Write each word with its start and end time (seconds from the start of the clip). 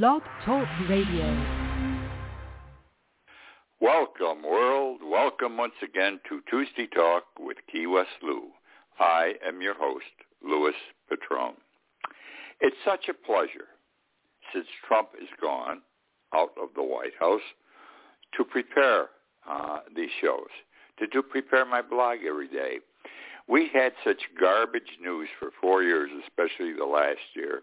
Blog 0.00 0.22
Talk 0.46 0.66
Radio. 0.88 1.26
Welcome, 3.78 4.42
world. 4.42 5.00
Welcome 5.04 5.58
once 5.58 5.74
again 5.82 6.18
to 6.30 6.40
Tuesday 6.48 6.86
Talk 6.86 7.24
with 7.38 7.58
Key 7.70 7.86
West 7.86 8.08
Lou. 8.22 8.44
I 8.98 9.34
am 9.46 9.60
your 9.60 9.74
host, 9.74 10.06
Louis 10.42 10.72
Petrone. 11.10 11.56
It's 12.62 12.76
such 12.86 13.10
a 13.10 13.12
pleasure, 13.12 13.68
since 14.54 14.64
Trump 14.88 15.10
is 15.20 15.28
gone 15.38 15.82
out 16.34 16.52
of 16.58 16.70
the 16.74 16.82
White 16.82 17.12
House, 17.20 17.42
to 18.38 18.44
prepare 18.44 19.08
uh, 19.46 19.80
these 19.94 20.08
shows, 20.22 20.48
to 21.00 21.22
prepare 21.22 21.66
my 21.66 21.82
blog 21.82 22.20
every 22.26 22.48
day. 22.48 22.78
We 23.46 23.68
had 23.70 23.92
such 24.02 24.22
garbage 24.40 24.96
news 25.02 25.28
for 25.38 25.50
four 25.60 25.82
years, 25.82 26.10
especially 26.26 26.72
the 26.72 26.86
last 26.86 27.20
year, 27.36 27.60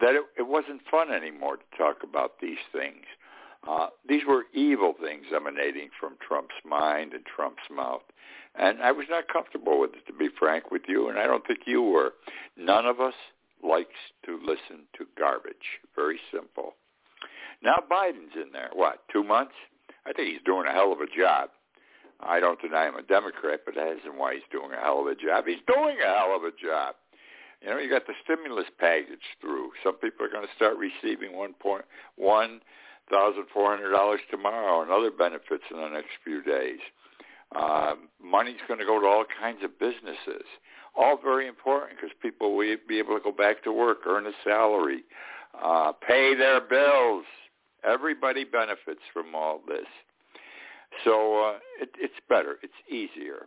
that 0.00 0.14
it, 0.14 0.22
it 0.38 0.46
wasn't 0.46 0.80
fun 0.90 1.12
anymore 1.12 1.56
to 1.56 1.78
talk 1.78 1.98
about 2.02 2.32
these 2.40 2.58
things. 2.72 3.04
Uh, 3.68 3.88
these 4.08 4.22
were 4.26 4.44
evil 4.54 4.94
things 5.02 5.26
emanating 5.34 5.90
from 5.98 6.16
Trump's 6.26 6.54
mind 6.64 7.12
and 7.12 7.24
Trump's 7.26 7.62
mouth. 7.70 8.02
And 8.58 8.82
I 8.82 8.92
was 8.92 9.06
not 9.10 9.28
comfortable 9.28 9.78
with 9.78 9.90
it, 9.94 10.06
to 10.06 10.12
be 10.12 10.28
frank 10.38 10.70
with 10.70 10.82
you, 10.88 11.08
and 11.08 11.18
I 11.18 11.26
don't 11.26 11.46
think 11.46 11.60
you 11.66 11.82
were. 11.82 12.14
None 12.56 12.86
of 12.86 13.00
us 13.00 13.14
likes 13.62 14.00
to 14.24 14.38
listen 14.40 14.86
to 14.96 15.06
garbage. 15.18 15.78
Very 15.94 16.18
simple. 16.32 16.74
Now 17.62 17.82
Biden's 17.90 18.34
in 18.34 18.52
there. 18.52 18.70
What, 18.72 19.02
two 19.12 19.22
months? 19.22 19.52
I 20.06 20.12
think 20.12 20.32
he's 20.32 20.42
doing 20.46 20.66
a 20.66 20.72
hell 20.72 20.92
of 20.92 21.00
a 21.00 21.06
job. 21.06 21.50
I 22.22 22.40
don't 22.40 22.60
deny 22.60 22.88
him 22.88 22.96
a 22.96 23.02
Democrat, 23.02 23.60
but 23.64 23.74
that 23.74 23.96
isn't 24.00 24.18
why 24.18 24.34
he's 24.34 24.42
doing 24.50 24.72
a 24.72 24.80
hell 24.80 25.00
of 25.00 25.06
a 25.06 25.14
job. 25.14 25.44
He's 25.46 25.62
doing 25.66 25.96
a 26.02 26.06
hell 26.06 26.34
of 26.36 26.44
a 26.44 26.50
job. 26.50 26.94
You 27.62 27.70
know, 27.70 27.78
you 27.78 27.90
got 27.90 28.06
the 28.06 28.14
stimulus 28.24 28.66
package 28.78 29.36
through. 29.40 29.70
Some 29.84 29.96
people 29.96 30.24
are 30.24 30.30
going 30.30 30.46
to 30.46 30.54
start 30.56 30.76
receiving 30.78 31.36
one 31.36 31.52
point 31.54 31.84
one 32.16 32.60
thousand 33.10 33.44
four 33.52 33.74
hundred 33.74 33.90
dollars 33.92 34.20
tomorrow 34.30 34.82
and 34.82 34.90
other 34.90 35.10
benefits 35.10 35.64
in 35.70 35.76
the 35.76 35.88
next 35.88 36.10
few 36.24 36.42
days. 36.42 36.78
Um, 37.54 38.08
money's 38.22 38.60
going 38.68 38.80
to 38.80 38.86
go 38.86 39.00
to 39.00 39.06
all 39.06 39.24
kinds 39.40 39.62
of 39.64 39.78
businesses. 39.78 40.46
All 40.96 41.18
very 41.22 41.48
important 41.48 41.98
because 41.98 42.10
people 42.22 42.56
will 42.56 42.76
be 42.88 42.98
able 42.98 43.16
to 43.16 43.22
go 43.22 43.32
back 43.32 43.62
to 43.64 43.72
work, 43.72 43.98
earn 44.06 44.26
a 44.26 44.32
salary, 44.44 45.04
uh, 45.62 45.92
pay 45.92 46.34
their 46.34 46.60
bills. 46.60 47.24
Everybody 47.84 48.44
benefits 48.44 49.00
from 49.12 49.34
all 49.34 49.60
this. 49.66 49.86
So 51.04 51.44
uh, 51.44 51.58
it, 51.80 51.90
it's 51.98 52.14
better. 52.28 52.58
It's 52.62 52.72
easier. 52.88 53.46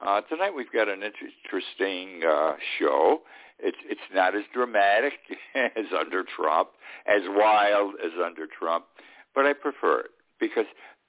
Uh, 0.00 0.20
tonight 0.22 0.50
we've 0.54 0.72
got 0.72 0.88
an 0.88 1.02
interesting 1.02 2.22
uh, 2.28 2.54
show. 2.78 3.20
It's 3.58 3.78
it's 3.88 4.00
not 4.12 4.34
as 4.34 4.42
dramatic 4.52 5.12
as 5.54 5.86
under 5.98 6.24
Trump, 6.24 6.70
as 7.06 7.22
wild 7.28 7.94
as 8.04 8.12
under 8.24 8.46
Trump, 8.46 8.86
but 9.34 9.46
I 9.46 9.52
prefer 9.52 10.00
it 10.00 10.10
because 10.40 10.66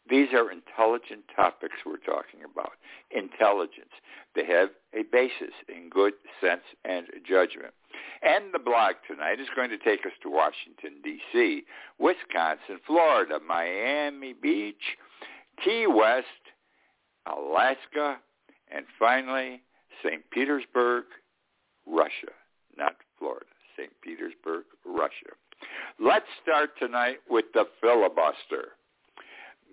these 0.07 0.27
are 0.33 0.51
intelligent 0.51 1.23
topics 1.35 1.75
we're 1.83 1.97
talking 1.97 2.41
about. 2.49 2.73
Intelligence. 3.09 3.89
They 4.35 4.45
have 4.45 4.69
a 4.93 5.01
basis 5.11 5.53
in 5.67 5.89
good 5.89 6.13
sense 6.39 6.61
and 6.83 7.07
judgment. 7.27 7.73
And 8.21 8.53
the 8.53 8.59
blog 8.59 8.95
tonight 9.09 9.39
is 9.39 9.47
going 9.55 9.71
to 9.71 9.77
take 9.79 10.05
us 10.05 10.11
to 10.21 10.29
Washington, 10.29 11.01
D.C., 11.03 11.63
Wisconsin, 11.97 12.79
Florida, 12.85 13.39
Miami 13.45 14.33
Beach, 14.33 14.97
Key 15.63 15.87
West, 15.87 16.27
Alaska, 17.25 18.17
and 18.71 18.85
finally, 18.97 19.61
St. 20.03 20.21
Petersburg, 20.31 21.05
Russia, 21.85 22.33
not 22.77 22.95
Florida, 23.19 23.45
St. 23.77 23.91
Petersburg, 24.01 24.65
Russia. 24.85 25.33
Let's 25.99 26.25
start 26.41 26.71
tonight 26.79 27.17
with 27.29 27.45
the 27.53 27.65
filibuster. 27.81 28.73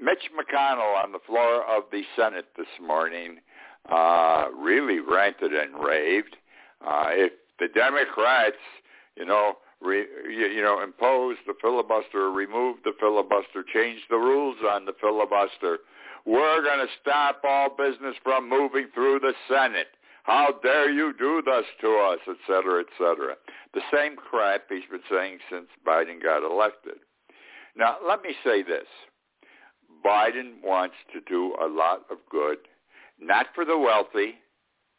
Mitch 0.00 0.30
McConnell 0.36 1.02
on 1.02 1.12
the 1.12 1.18
floor 1.26 1.64
of 1.64 1.84
the 1.90 2.02
Senate 2.16 2.46
this 2.56 2.66
morning 2.80 3.38
uh, 3.90 4.46
really 4.56 5.00
ranted 5.00 5.52
and 5.52 5.74
raved. 5.74 6.36
Uh, 6.86 7.08
if 7.10 7.32
the 7.58 7.68
Democrats, 7.74 8.56
you 9.16 9.24
know, 9.24 9.54
re, 9.80 10.06
you, 10.28 10.46
you 10.46 10.62
know, 10.62 10.82
impose 10.82 11.36
the 11.46 11.54
filibuster, 11.60 12.30
remove 12.30 12.78
the 12.84 12.92
filibuster, 12.98 13.64
change 13.72 14.00
the 14.08 14.16
rules 14.16 14.56
on 14.70 14.84
the 14.84 14.94
filibuster, 15.00 15.78
we're 16.26 16.62
going 16.62 16.86
to 16.86 16.92
stop 17.00 17.42
all 17.44 17.70
business 17.76 18.16
from 18.22 18.48
moving 18.48 18.88
through 18.94 19.20
the 19.20 19.32
Senate. 19.48 19.88
How 20.24 20.54
dare 20.62 20.90
you 20.90 21.12
do 21.18 21.42
this 21.44 21.64
to 21.80 21.96
us, 21.96 22.18
et 22.28 22.36
cetera, 22.46 22.80
et 22.80 22.86
cetera. 22.96 23.34
The 23.74 23.80
same 23.92 24.16
crap 24.16 24.62
he's 24.68 24.88
been 24.90 25.00
saying 25.10 25.38
since 25.50 25.66
Biden 25.86 26.22
got 26.22 26.48
elected. 26.48 26.98
Now, 27.76 27.96
let 28.06 28.22
me 28.22 28.34
say 28.44 28.62
this. 28.62 28.86
Biden 30.04 30.62
wants 30.62 30.94
to 31.12 31.20
do 31.20 31.54
a 31.60 31.66
lot 31.66 32.02
of 32.10 32.18
good, 32.30 32.58
not 33.20 33.46
for 33.54 33.64
the 33.64 33.78
wealthy 33.78 34.34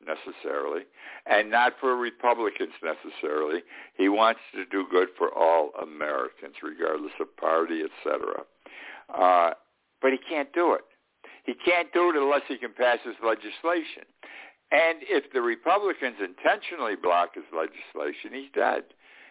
necessarily, 0.06 0.83
and 1.25 1.50
not 1.50 1.73
for 1.79 1.95
Republicans 1.95 2.73
necessarily. 2.83 3.62
He 3.97 4.09
wants 4.09 4.41
to 4.53 4.66
do 4.66 4.85
good 4.89 5.09
for 5.17 5.33
all 5.33 5.72
Americans, 5.81 6.56
regardless 6.62 7.13
of 7.19 7.35
party, 7.38 7.81
etc. 7.81 8.44
Uh, 9.13 9.53
but 10.01 10.12
he 10.12 10.17
can't 10.17 10.51
do 10.53 10.73
it. 10.73 10.81
He 11.43 11.53
can't 11.53 11.91
do 11.93 12.09
it 12.09 12.15
unless 12.15 12.43
he 12.47 12.57
can 12.57 12.73
pass 12.73 12.99
his 13.03 13.15
legislation. 13.23 14.07
And 14.71 14.99
if 15.03 15.31
the 15.31 15.41
Republicans 15.41 16.17
intentionally 16.17 16.95
block 16.95 17.35
his 17.35 17.45
legislation, 17.53 18.33
he's 18.33 18.51
dead. 18.55 18.83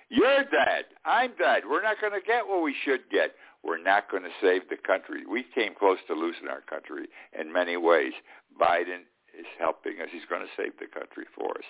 You're 0.08 0.44
dead. 0.44 0.84
I'm 1.04 1.32
dead. 1.38 1.62
We're 1.68 1.82
not 1.82 1.96
going 2.00 2.12
to 2.12 2.24
get 2.24 2.46
what 2.46 2.62
we 2.62 2.76
should 2.84 3.08
get. 3.10 3.34
We're 3.64 3.82
not 3.82 4.10
going 4.10 4.24
to 4.24 4.34
save 4.40 4.68
the 4.68 4.76
country. 4.76 5.24
We 5.26 5.44
came 5.54 5.74
close 5.74 5.98
to 6.08 6.14
losing 6.14 6.48
our 6.48 6.60
country 6.60 7.08
in 7.38 7.52
many 7.52 7.76
ways. 7.76 8.12
Biden 8.60 9.08
is 9.32 9.46
helping 9.58 10.00
us. 10.02 10.08
He's 10.12 10.28
going 10.28 10.42
to 10.42 10.52
save 10.56 10.72
the 10.78 10.86
country 10.86 11.24
for 11.34 11.50
us. 11.50 11.64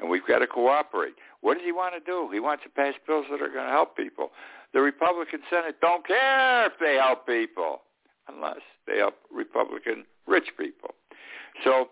And 0.00 0.08
we've 0.08 0.26
got 0.26 0.38
to 0.38 0.46
cooperate. 0.46 1.14
What 1.42 1.54
does 1.54 1.64
he 1.64 1.72
want 1.72 1.94
to 1.94 2.00
do? 2.00 2.30
He 2.32 2.40
wants 2.40 2.64
to 2.64 2.70
pass 2.70 2.94
bills 3.06 3.26
that 3.30 3.42
are 3.42 3.52
going 3.52 3.66
to 3.66 3.72
help 3.72 3.96
people. 3.96 4.32
The 4.72 4.80
Republican 4.80 5.40
Senate 5.50 5.76
don't 5.82 6.06
care 6.06 6.66
if 6.66 6.72
they 6.80 6.96
help 6.96 7.26
people 7.26 7.82
unless 8.26 8.62
they 8.86 8.98
help 8.98 9.14
Republican 9.32 10.04
rich 10.26 10.48
people. 10.58 10.94
So 11.64 11.88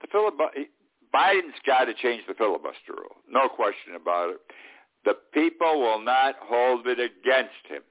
the 0.00 0.08
filibuster, 0.10 0.66
Biden's 1.14 1.60
got 1.66 1.84
to 1.84 1.94
change 1.94 2.22
the 2.26 2.34
filibuster 2.34 2.92
rule. 2.96 3.16
No 3.28 3.48
question 3.48 3.94
about 3.94 4.30
it. 4.30 4.40
The 5.04 5.14
people 5.34 5.80
will 5.80 6.00
not 6.00 6.36
hold 6.40 6.86
it 6.86 6.98
against 6.98 7.66
him 7.68 7.82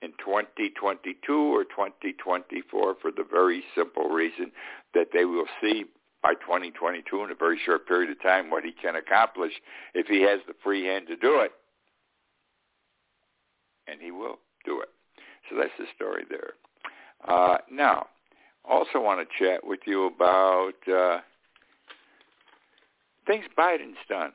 in 0.00 0.10
2022 0.24 1.32
or 1.32 1.64
2024 1.64 2.94
for 3.00 3.10
the 3.10 3.24
very 3.28 3.64
simple 3.74 4.08
reason 4.08 4.52
that 4.94 5.08
they 5.12 5.24
will 5.24 5.46
see 5.60 5.84
by 6.22 6.34
2022 6.34 7.24
in 7.24 7.30
a 7.30 7.34
very 7.34 7.58
short 7.64 7.86
period 7.86 8.10
of 8.10 8.20
time 8.22 8.50
what 8.50 8.64
he 8.64 8.72
can 8.72 8.96
accomplish 8.96 9.52
if 9.94 10.06
he 10.06 10.22
has 10.22 10.40
the 10.46 10.54
free 10.62 10.86
hand 10.86 11.06
to 11.08 11.16
do 11.16 11.40
it. 11.40 11.52
And 13.86 14.00
he 14.00 14.10
will 14.10 14.38
do 14.64 14.80
it. 14.80 14.88
So 15.48 15.56
that's 15.56 15.72
the 15.78 15.86
story 15.94 16.24
there. 16.28 16.54
Uh, 17.26 17.58
now, 17.70 18.06
also 18.64 19.00
want 19.00 19.20
to 19.20 19.44
chat 19.44 19.66
with 19.66 19.80
you 19.86 20.06
about 20.06 20.74
uh, 20.92 21.18
things 23.26 23.44
Biden's 23.56 23.96
done. 24.08 24.32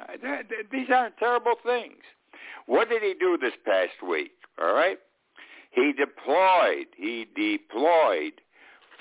Uh, 0.00 0.16
th- 0.20 0.48
th- 0.48 0.66
these 0.72 0.88
aren't 0.92 1.16
terrible 1.18 1.54
things. 1.64 2.02
What 2.66 2.88
did 2.88 3.02
he 3.02 3.14
do 3.18 3.38
this 3.40 3.52
past 3.64 4.02
week? 4.06 4.32
All 4.60 4.72
right, 4.74 4.98
he 5.70 5.92
deployed. 5.92 6.86
He 6.96 7.26
deployed 7.36 8.40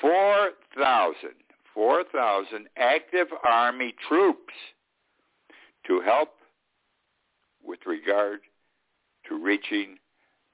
four 0.01 0.51
thousand, 0.77 1.35
four 1.73 2.03
thousand 2.13 2.67
active 2.77 3.27
army 3.47 3.95
troops 4.07 4.53
to 5.87 6.01
help 6.01 6.29
with 7.63 7.79
regard 7.85 8.41
to 9.29 9.41
reaching 9.41 9.97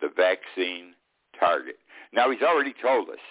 the 0.02 0.10
vaccine 0.16 0.94
target. 1.40 1.78
Now 2.14 2.32
he's 2.32 2.42
already 2.42 2.74
told 2.82 3.10
us 3.10 3.22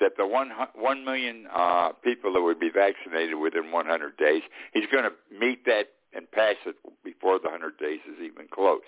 that 0.00 0.12
the 0.16 0.26
one 0.26 0.50
one 0.74 1.04
million 1.04 1.46
uh, 1.54 1.90
people 2.02 2.32
that 2.34 2.42
would 2.42 2.60
be 2.60 2.70
vaccinated 2.70 3.38
within 3.38 3.70
100 3.70 4.16
days, 4.16 4.42
he's 4.72 4.86
going 4.90 5.04
to 5.04 5.12
meet 5.38 5.64
that 5.66 5.88
and 6.14 6.30
pass 6.30 6.56
it 6.66 6.76
before 7.04 7.38
the 7.38 7.48
100 7.48 7.78
days 7.78 8.00
is 8.06 8.20
even 8.22 8.46
close. 8.52 8.80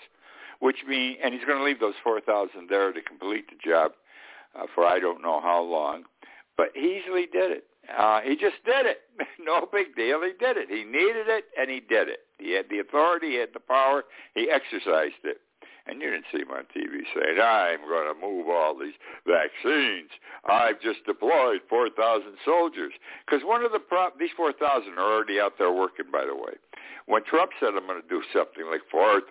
Which 0.60 0.78
means, 0.86 1.18
and 1.22 1.34
he's 1.34 1.44
going 1.44 1.58
to 1.58 1.64
leave 1.64 1.80
those 1.80 1.94
4,000 2.02 2.68
there 2.68 2.92
to 2.92 3.02
complete 3.02 3.46
the 3.48 3.56
job 3.64 3.92
uh, 4.54 4.66
for 4.74 4.84
I 4.84 4.98
don't 4.98 5.22
know 5.22 5.40
how 5.40 5.62
long, 5.62 6.04
but 6.56 6.68
he 6.74 7.00
easily 7.02 7.26
did 7.32 7.50
it. 7.50 7.64
Uh, 7.96 8.20
he 8.20 8.36
just 8.36 8.56
did 8.64 8.86
it. 8.86 8.98
no 9.40 9.68
big 9.70 9.94
deal. 9.94 10.22
He 10.22 10.32
did 10.38 10.56
it. 10.56 10.68
He 10.68 10.84
needed 10.84 11.28
it, 11.28 11.44
and 11.58 11.70
he 11.70 11.80
did 11.80 12.08
it. 12.08 12.20
He 12.38 12.52
had 12.52 12.66
the 12.70 12.78
authority. 12.78 13.32
He 13.32 13.36
had 13.36 13.50
the 13.52 13.60
power. 13.60 14.04
He 14.34 14.48
exercised 14.50 15.22
it. 15.24 15.38
And 15.86 16.00
you 16.00 16.10
didn't 16.10 16.24
see 16.32 16.40
him 16.40 16.50
on 16.50 16.64
TV 16.72 17.04
saying, 17.12 17.36
I'm 17.36 17.84
going 17.84 18.08
to 18.08 18.18
move 18.18 18.48
all 18.48 18.72
these 18.72 18.96
vaccines. 19.28 20.08
I've 20.48 20.80
just 20.80 21.04
deployed 21.04 21.60
4,000 21.68 22.40
soldiers. 22.44 22.92
Because 23.26 23.44
one 23.44 23.62
of 23.64 23.72
the 23.72 23.80
pro- 23.80 24.16
these 24.18 24.32
4,000 24.36 24.96
are 24.96 25.12
already 25.12 25.38
out 25.40 25.58
there 25.58 25.72
working, 25.72 26.06
by 26.10 26.24
the 26.24 26.34
way. 26.34 26.56
When 27.04 27.22
Trump 27.24 27.52
said 27.60 27.76
I'm 27.76 27.86
going 27.86 28.00
to 28.00 28.08
do 28.08 28.22
something 28.32 28.64
like 28.70 28.80
4,000 28.90 29.28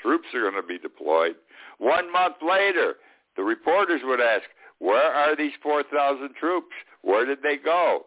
troops 0.00 0.28
are 0.32 0.50
going 0.50 0.60
to 0.60 0.66
be 0.66 0.78
deployed, 0.78 1.36
one 1.76 2.10
month 2.10 2.36
later, 2.40 2.96
the 3.36 3.42
reporters 3.42 4.00
would 4.04 4.20
ask, 4.20 4.44
where 4.78 5.12
are 5.12 5.36
these 5.36 5.52
4,000 5.62 6.34
troops? 6.34 6.72
Where 7.02 7.26
did 7.26 7.42
they 7.42 7.58
go? 7.58 8.06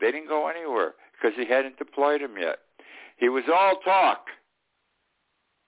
They 0.00 0.10
didn't 0.10 0.28
go 0.28 0.48
anywhere 0.48 0.94
because 1.14 1.36
he 1.38 1.46
hadn't 1.46 1.78
deployed 1.78 2.20
them 2.20 2.34
yet. 2.40 2.58
He 3.16 3.28
was 3.28 3.44
all 3.52 3.76
talk 3.84 4.26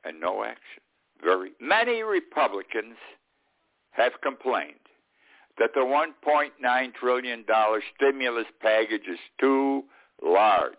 and 0.04 0.20
no 0.20 0.44
action. 0.44 0.79
Very 1.22 1.52
many 1.60 2.02
Republicans 2.02 2.96
have 3.92 4.12
complained 4.22 4.74
that 5.58 5.70
the 5.74 5.80
1.9 5.80 6.94
trillion 6.94 7.44
dollar 7.46 7.82
stimulus 7.94 8.46
package 8.60 9.06
is 9.10 9.18
too 9.38 9.84
large. 10.22 10.72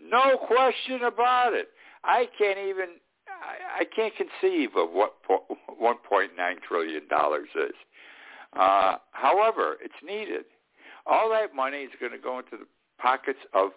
No 0.00 0.36
question 0.38 1.02
about 1.04 1.52
it. 1.52 1.68
I 2.04 2.26
can't 2.38 2.58
even 2.58 2.86
I, 3.28 3.80
I 3.80 3.84
can't 3.84 4.14
conceive 4.16 4.70
of 4.76 4.90
what 4.90 5.14
1.9 5.28 6.28
trillion 6.66 7.08
dollars 7.08 7.48
is. 7.54 7.74
Uh, 8.54 8.96
however, 9.12 9.76
it's 9.82 9.94
needed. 10.04 10.44
All 11.06 11.30
that 11.30 11.54
money 11.54 11.78
is 11.78 11.90
going 12.00 12.12
to 12.12 12.18
go 12.18 12.38
into 12.38 12.52
the 12.52 12.66
pockets 12.98 13.38
of 13.54 13.70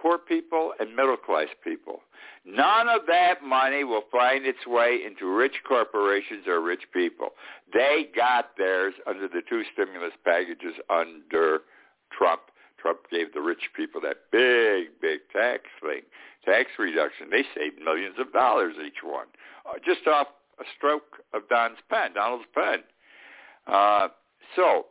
poor 0.00 0.18
people 0.18 0.72
and 0.78 0.94
middle 0.94 1.16
class 1.16 1.48
people. 1.62 2.00
None 2.44 2.88
of 2.88 3.02
that 3.08 3.42
money 3.44 3.84
will 3.84 4.04
find 4.10 4.46
its 4.46 4.66
way 4.66 5.00
into 5.04 5.28
rich 5.28 5.56
corporations 5.66 6.46
or 6.46 6.60
rich 6.60 6.84
people. 6.92 7.30
They 7.72 8.08
got 8.14 8.56
theirs 8.56 8.94
under 9.06 9.28
the 9.28 9.42
two 9.48 9.62
stimulus 9.72 10.12
packages 10.24 10.74
under 10.88 11.60
Trump. 12.16 12.42
Trump 12.80 13.00
gave 13.10 13.34
the 13.34 13.40
rich 13.40 13.70
people 13.76 14.00
that 14.02 14.30
big, 14.30 15.00
big 15.00 15.20
tax 15.32 15.64
thing, 15.82 16.02
tax 16.44 16.70
reduction. 16.78 17.28
They 17.30 17.44
saved 17.54 17.82
millions 17.84 18.16
of 18.18 18.32
dollars 18.32 18.74
each 18.84 19.02
one, 19.02 19.26
uh, 19.66 19.78
just 19.84 20.06
off 20.06 20.28
a 20.60 20.64
stroke 20.76 21.22
of 21.34 21.48
Don's 21.48 21.78
pen, 21.90 22.14
Donald's 22.14 22.46
pen. 22.54 22.78
Uh, 23.66 24.08
so 24.56 24.86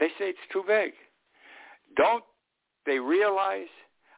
they 0.00 0.08
say 0.18 0.30
it's 0.30 0.38
too 0.52 0.64
big. 0.66 0.92
Don't 1.96 2.24
they 2.86 2.98
realize? 2.98 3.72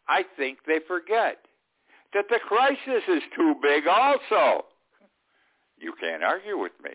I 0.08 0.24
think 0.36 0.58
they 0.66 0.78
forget 0.86 1.38
that 2.14 2.26
the 2.28 2.38
crisis 2.46 3.02
is 3.08 3.22
too 3.34 3.54
big 3.62 3.86
also. 3.86 4.64
You 5.78 5.92
can't 6.00 6.22
argue 6.22 6.58
with 6.58 6.72
me. 6.82 6.90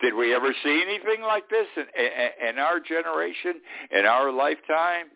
Did 0.00 0.14
we 0.14 0.34
ever 0.34 0.54
see 0.62 0.82
anything 0.84 1.22
like 1.22 1.48
this 1.48 1.66
in, 1.76 1.82
in, 1.82 2.50
in 2.50 2.58
our 2.58 2.78
generation, 2.78 3.54
in 3.90 4.04
our 4.04 4.30
lifetime? 4.30 5.06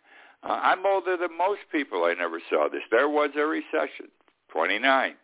Uh, 0.43 0.59
I'm 0.61 0.85
older 0.85 1.17
than 1.17 1.37
most 1.37 1.61
people. 1.71 2.05
I 2.05 2.15
never 2.15 2.41
saw 2.51 2.69
this. 2.69 2.83
There 2.91 3.09
was 3.09 3.31
a 3.37 3.47
recession, 3.47 4.11
29, 4.51 5.15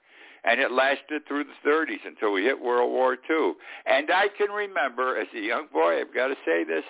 and 0.45 0.61
it 0.61 0.71
lasted 0.71 1.23
through 1.27 1.45
the 1.45 1.69
30s 1.69 2.07
until 2.07 2.33
we 2.33 2.45
hit 2.45 2.61
World 2.61 2.93
War 2.93 3.15
II. 3.15 3.55
And 3.87 4.11
I 4.13 4.29
can 4.37 4.51
remember, 4.51 5.17
as 5.19 5.27
a 5.35 5.41
young 5.41 5.67
boy, 5.73 6.01
I've 6.01 6.15
got 6.15 6.29
to 6.29 6.37
say 6.45 6.63
this, 6.63 6.85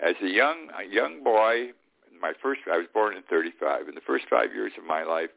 as 0.00 0.14
a 0.22 0.28
young 0.28 0.68
a 0.76 0.92
young 0.92 1.22
boy, 1.22 1.72
my 2.20 2.32
first 2.42 2.60
I 2.70 2.76
was 2.76 2.86
born 2.92 3.16
in 3.16 3.22
35. 3.28 3.88
In 3.88 3.94
the 3.94 4.00
first 4.00 4.24
five 4.28 4.52
years 4.54 4.72
of 4.78 4.84
my 4.84 5.02
life, 5.02 5.30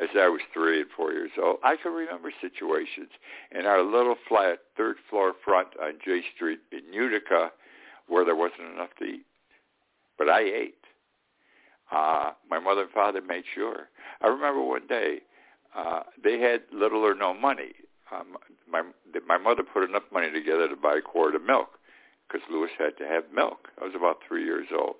as 0.00 0.08
I 0.14 0.28
was 0.28 0.40
three 0.52 0.80
and 0.80 0.90
four 0.96 1.12
years 1.12 1.30
old, 1.42 1.58
I 1.64 1.76
can 1.76 1.92
remember 1.92 2.32
situations 2.40 3.10
in 3.52 3.66
our 3.66 3.82
little 3.82 4.16
flat 4.28 4.60
third 4.76 4.96
floor 5.10 5.34
front 5.44 5.68
on 5.82 5.94
J 6.04 6.22
Street 6.34 6.60
in 6.72 6.92
Utica 6.92 7.50
where 8.06 8.24
there 8.24 8.36
wasn't 8.36 8.72
enough 8.74 8.90
to 8.98 9.04
eat, 9.04 9.26
but 10.16 10.28
I 10.28 10.40
ate. 10.40 10.74
Uh, 11.92 12.32
my 12.50 12.58
mother 12.58 12.82
and 12.82 12.90
father 12.90 13.20
made 13.20 13.44
sure. 13.54 13.88
I 14.20 14.28
remember 14.28 14.62
one 14.62 14.86
day 14.86 15.20
uh, 15.76 16.00
they 16.22 16.38
had 16.38 16.62
little 16.72 17.04
or 17.04 17.14
no 17.14 17.34
money. 17.34 17.72
Um, 18.12 18.36
my 18.70 18.82
my 19.26 19.38
mother 19.38 19.62
put 19.62 19.88
enough 19.88 20.04
money 20.12 20.30
together 20.30 20.68
to 20.68 20.76
buy 20.76 20.96
a 20.98 21.02
quart 21.02 21.34
of 21.34 21.42
milk 21.42 21.78
because 22.26 22.46
Louis 22.50 22.70
had 22.78 22.96
to 22.98 23.06
have 23.06 23.24
milk. 23.34 23.68
I 23.80 23.84
was 23.84 23.94
about 23.94 24.18
three 24.26 24.44
years 24.44 24.68
old. 24.76 24.96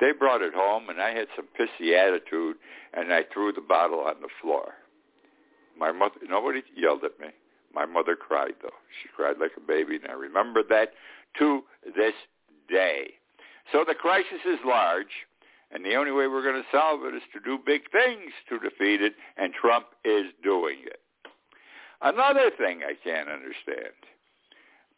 They 0.00 0.12
brought 0.12 0.42
it 0.42 0.52
home, 0.54 0.88
and 0.90 1.00
I 1.00 1.14
had 1.14 1.28
some 1.34 1.48
pissy 1.58 1.96
attitude, 1.96 2.56
and 2.92 3.12
I 3.12 3.22
threw 3.32 3.52
the 3.52 3.62
bottle 3.62 4.00
on 4.00 4.20
the 4.20 4.28
floor. 4.42 4.74
My 5.78 5.92
mother, 5.92 6.16
nobody 6.28 6.62
yelled 6.76 7.04
at 7.04 7.18
me. 7.20 7.28
My 7.74 7.86
mother 7.86 8.16
cried, 8.16 8.54
though. 8.62 8.68
She 9.02 9.08
cried 9.14 9.36
like 9.38 9.52
a 9.56 9.60
baby, 9.60 9.96
and 9.96 10.06
I 10.08 10.14
remember 10.14 10.62
that 10.68 10.92
to 11.38 11.62
this 11.84 12.14
day. 12.68 13.14
So 13.72 13.84
the 13.86 13.94
crisis 13.94 14.44
is 14.46 14.58
large, 14.64 15.26
and 15.70 15.84
the 15.84 15.94
only 15.94 16.12
way 16.12 16.26
we're 16.26 16.42
going 16.42 16.62
to 16.62 16.68
solve 16.70 17.04
it 17.04 17.14
is 17.14 17.22
to 17.32 17.40
do 17.40 17.58
big 17.64 17.90
things 17.90 18.32
to 18.48 18.58
defeat 18.58 19.02
it, 19.02 19.14
and 19.36 19.52
Trump 19.52 19.86
is 20.04 20.26
doing 20.42 20.78
it. 20.84 21.00
Another 22.02 22.50
thing 22.56 22.80
I 22.82 22.94
can't 23.02 23.28
understand, 23.28 23.96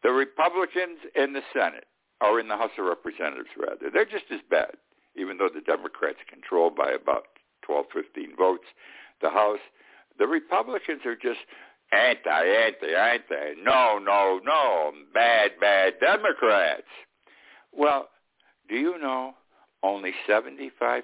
the 0.03 0.11
Republicans 0.11 0.99
in 1.15 1.33
the 1.33 1.41
Senate, 1.53 1.87
or 2.21 2.39
in 2.39 2.47
the 2.47 2.57
House 2.57 2.71
of 2.77 2.85
Representatives, 2.85 3.49
rather, 3.57 3.89
they're 3.91 4.05
just 4.05 4.25
as 4.31 4.41
bad 4.49 4.75
even 5.15 5.37
though 5.37 5.49
the 5.53 5.61
Democrats 5.61 6.19
control 6.29 6.69
by 6.69 6.91
about 6.91 7.23
12, 7.63 7.85
15 7.93 8.35
votes 8.37 8.65
the 9.21 9.29
House, 9.29 9.59
the 10.17 10.27
Republicans 10.27 11.01
are 11.05 11.15
just 11.15 11.39
anti, 11.91 12.29
anti, 12.29 12.93
anti, 12.95 13.61
no, 13.61 13.99
no, 13.99 14.39
no, 14.43 14.91
bad, 15.13 15.51
bad 15.59 15.93
Democrats. 15.99 16.87
Well, 17.71 18.09
do 18.67 18.75
you 18.75 18.97
know 18.97 19.33
only 19.83 20.13
75% 20.27 21.01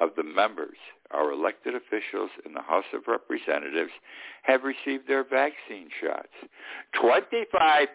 of 0.00 0.10
the 0.16 0.24
members, 0.24 0.76
our 1.10 1.30
elected 1.32 1.74
officials 1.74 2.30
in 2.46 2.54
the 2.54 2.62
House 2.62 2.84
of 2.94 3.02
Representatives, 3.06 3.90
have 4.42 4.62
received 4.62 5.06
their 5.06 5.24
vaccine 5.24 5.88
shots. 6.00 6.28
25% 6.96 7.86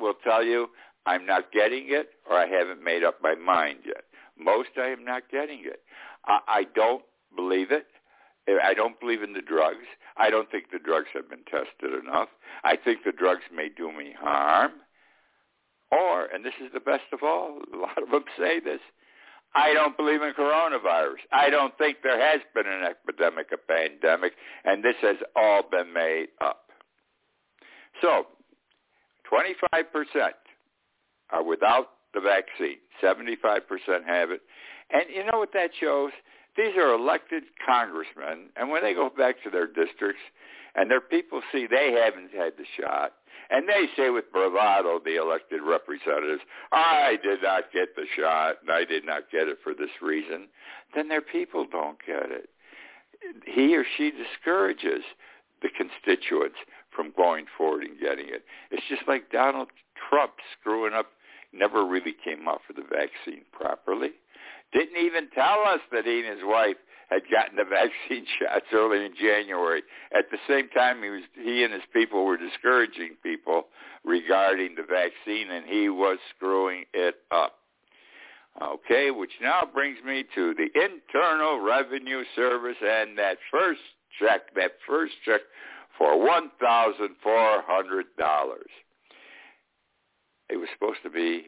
will 0.00 0.14
tell 0.24 0.42
you 0.42 0.68
I'm 1.06 1.26
not 1.26 1.52
getting 1.52 1.86
it 1.88 2.10
or 2.28 2.36
I 2.36 2.46
haven't 2.46 2.82
made 2.82 3.04
up 3.04 3.22
my 3.22 3.34
mind 3.34 3.80
yet. 3.84 4.04
Most 4.38 4.70
I 4.76 4.88
am 4.88 5.04
not 5.04 5.24
getting 5.30 5.60
it. 5.64 5.80
I, 6.26 6.38
I 6.48 6.64
don't 6.74 7.02
believe 7.36 7.70
it. 7.70 7.86
I 8.46 8.74
don't 8.74 8.98
believe 9.00 9.22
in 9.22 9.32
the 9.32 9.40
drugs. 9.40 9.86
I 10.16 10.28
don't 10.28 10.50
think 10.50 10.70
the 10.70 10.78
drugs 10.78 11.08
have 11.14 11.30
been 11.30 11.44
tested 11.44 11.98
enough. 11.98 12.28
I 12.62 12.76
think 12.76 13.00
the 13.04 13.12
drugs 13.12 13.42
may 13.54 13.68
do 13.74 13.90
me 13.90 14.14
harm. 14.18 14.72
Or, 15.90 16.26
and 16.26 16.44
this 16.44 16.54
is 16.62 16.72
the 16.72 16.80
best 16.80 17.04
of 17.12 17.20
all, 17.22 17.60
a 17.74 17.76
lot 17.76 18.02
of 18.02 18.10
them 18.10 18.24
say 18.38 18.60
this, 18.60 18.80
I 19.54 19.72
don't 19.72 19.96
believe 19.96 20.20
in 20.20 20.32
coronavirus. 20.32 21.22
I 21.32 21.48
don't 21.48 21.76
think 21.78 21.98
there 22.02 22.20
has 22.20 22.40
been 22.54 22.66
an 22.66 22.82
epidemic, 22.82 23.52
a 23.52 23.56
pandemic, 23.56 24.32
and 24.64 24.82
this 24.82 24.96
has 25.00 25.16
all 25.36 25.62
been 25.62 25.92
made 25.92 26.28
up. 26.40 26.70
So, 28.02 28.26
25% 29.30 30.32
are 31.34 31.42
without 31.44 31.88
the 32.14 32.20
vaccine. 32.20 32.78
75% 33.02 33.60
have 34.06 34.30
it. 34.30 34.42
And 34.90 35.04
you 35.14 35.24
know 35.24 35.38
what 35.38 35.52
that 35.52 35.70
shows? 35.78 36.12
These 36.56 36.76
are 36.76 36.94
elected 36.94 37.42
congressmen, 37.66 38.50
and 38.56 38.70
when 38.70 38.82
they 38.82 38.94
go 38.94 39.10
back 39.10 39.42
to 39.42 39.50
their 39.50 39.66
districts 39.66 40.22
and 40.76 40.88
their 40.88 41.00
people 41.00 41.42
see 41.50 41.66
they 41.66 41.92
haven't 42.00 42.30
had 42.30 42.52
the 42.56 42.64
shot, 42.80 43.14
and 43.50 43.68
they 43.68 43.86
say 43.96 44.10
with 44.10 44.30
bravado, 44.32 45.00
the 45.04 45.20
elected 45.20 45.60
representatives, 45.62 46.42
I 46.72 47.18
did 47.22 47.42
not 47.42 47.72
get 47.72 47.96
the 47.96 48.06
shot, 48.16 48.56
and 48.62 48.70
I 48.70 48.84
did 48.84 49.04
not 49.04 49.30
get 49.32 49.48
it 49.48 49.58
for 49.64 49.74
this 49.74 49.90
reason, 50.00 50.46
then 50.94 51.08
their 51.08 51.20
people 51.20 51.66
don't 51.70 51.98
get 52.06 52.30
it. 52.30 52.48
He 53.46 53.76
or 53.76 53.84
she 53.96 54.12
discourages 54.12 55.02
the 55.62 55.70
constituents 55.76 56.58
from 56.94 57.12
going 57.16 57.46
forward 57.56 57.82
and 57.82 57.98
getting 57.98 58.28
it. 58.28 58.44
It's 58.70 58.82
just 58.88 59.08
like 59.08 59.30
Donald 59.30 59.68
Trump 60.08 60.32
screwing 60.60 60.94
up 60.94 61.06
never 61.54 61.86
really 61.86 62.14
came 62.24 62.48
out 62.48 62.60
for 62.66 62.72
the 62.72 62.82
vaccine 62.82 63.44
properly. 63.52 64.10
Didn't 64.72 64.96
even 64.96 65.28
tell 65.30 65.62
us 65.66 65.80
that 65.92 66.04
he 66.04 66.18
and 66.20 66.38
his 66.38 66.44
wife 66.44 66.76
had 67.08 67.22
gotten 67.30 67.56
the 67.56 67.64
vaccine 67.70 68.26
shots 68.38 68.66
early 68.72 69.04
in 69.04 69.12
January. 69.14 69.82
At 70.16 70.30
the 70.30 70.38
same 70.48 70.68
time, 70.70 71.02
he 71.02 71.10
was 71.10 71.22
he 71.34 71.64
and 71.64 71.72
his 71.72 71.82
people 71.92 72.24
were 72.24 72.36
discouraging 72.36 73.16
people 73.22 73.66
regarding 74.04 74.74
the 74.74 74.82
vaccine, 74.82 75.50
and 75.50 75.66
he 75.66 75.88
was 75.88 76.18
screwing 76.36 76.84
it 76.92 77.16
up. 77.30 77.54
Okay, 78.62 79.10
which 79.10 79.32
now 79.42 79.62
brings 79.72 79.98
me 80.04 80.24
to 80.34 80.54
the 80.54 80.68
Internal 80.80 81.60
Revenue 81.60 82.22
Service 82.36 82.76
and 82.80 83.18
that 83.18 83.38
first 83.50 83.80
check, 84.20 84.54
that 84.54 84.72
first 84.86 85.14
check 85.24 85.40
for 85.98 86.24
one 86.24 86.50
thousand 86.60 87.16
four 87.22 87.62
hundred 87.66 88.06
dollars 88.16 88.70
it 90.54 90.58
was 90.58 90.68
supposed 90.72 91.02
to 91.02 91.10
be 91.10 91.46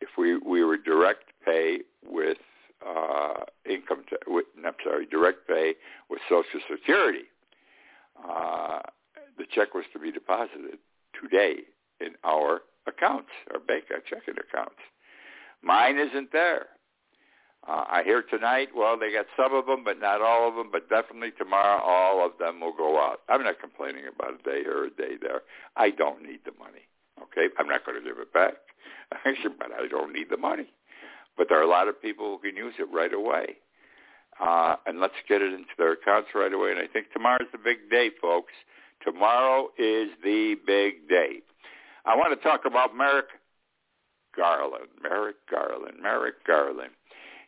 if 0.00 0.08
we 0.16 0.38
we 0.38 0.64
were 0.64 0.78
direct 0.78 1.24
pay 1.44 1.80
with 2.02 2.38
uh, 2.84 3.44
income, 3.68 4.04
t- 4.08 4.16
with, 4.26 4.46
I'm 4.66 4.74
sorry, 4.82 5.04
direct 5.06 5.46
pay 5.46 5.74
with 6.08 6.20
Social 6.30 6.60
Security. 6.70 7.26
Uh, 8.16 8.80
the 9.36 9.44
check 9.54 9.74
was 9.74 9.84
to 9.92 9.98
be 9.98 10.10
deposited 10.10 10.78
today 11.20 11.56
in 12.00 12.14
our 12.24 12.62
accounts, 12.86 13.28
our 13.52 13.60
bank 13.60 13.84
our 13.92 14.00
checking 14.00 14.40
accounts. 14.40 14.80
Mine 15.62 15.98
isn't 15.98 16.32
there. 16.32 16.66
Uh, 17.68 17.84
I 17.86 18.02
hear 18.02 18.22
tonight, 18.22 18.70
well, 18.74 18.98
they 18.98 19.12
got 19.12 19.26
some 19.36 19.54
of 19.54 19.66
them, 19.66 19.84
but 19.84 20.00
not 20.00 20.22
all 20.22 20.48
of 20.48 20.54
them, 20.56 20.70
but 20.72 20.88
definitely 20.88 21.30
tomorrow 21.38 21.80
all 21.80 22.24
of 22.26 22.32
them 22.38 22.60
will 22.60 22.74
go 22.76 22.98
out. 22.98 23.20
I'm 23.28 23.44
not 23.44 23.60
complaining 23.60 24.04
about 24.08 24.40
a 24.40 24.42
day 24.42 24.62
here 24.62 24.78
or 24.78 24.84
a 24.86 24.90
day 24.90 25.16
there. 25.20 25.42
I 25.76 25.90
don't 25.90 26.22
need 26.22 26.40
the 26.44 26.52
money. 26.58 26.88
Okay? 27.22 27.52
I'm 27.58 27.68
not 27.68 27.84
going 27.84 27.98
to 27.98 28.04
give 28.04 28.18
it 28.18 28.32
back. 28.32 28.54
but 29.58 29.70
I 29.72 29.88
don't 29.88 30.12
need 30.12 30.28
the 30.30 30.36
money. 30.36 30.68
But 31.36 31.48
there 31.48 31.58
are 31.58 31.64
a 31.64 31.68
lot 31.68 31.88
of 31.88 32.00
people 32.00 32.26
who 32.36 32.48
can 32.48 32.56
use 32.56 32.74
it 32.78 32.88
right 32.92 33.12
away. 33.12 33.56
Uh, 34.40 34.76
and 34.86 35.00
let's 35.00 35.14
get 35.28 35.42
it 35.42 35.52
into 35.52 35.70
their 35.78 35.92
accounts 35.92 36.30
right 36.34 36.52
away. 36.52 36.70
And 36.70 36.78
I 36.78 36.86
think 36.86 37.06
tomorrow's 37.12 37.48
the 37.52 37.58
big 37.58 37.90
day, 37.90 38.10
folks. 38.20 38.52
Tomorrow 39.04 39.68
is 39.78 40.08
the 40.22 40.56
big 40.66 41.08
day. 41.08 41.42
I 42.04 42.16
want 42.16 42.38
to 42.38 42.48
talk 42.48 42.62
about 42.64 42.96
Merrick 42.96 43.26
Garland. 44.36 44.88
Merrick 45.02 45.36
Garland. 45.50 45.98
Merrick 46.02 46.44
Garland. 46.46 46.92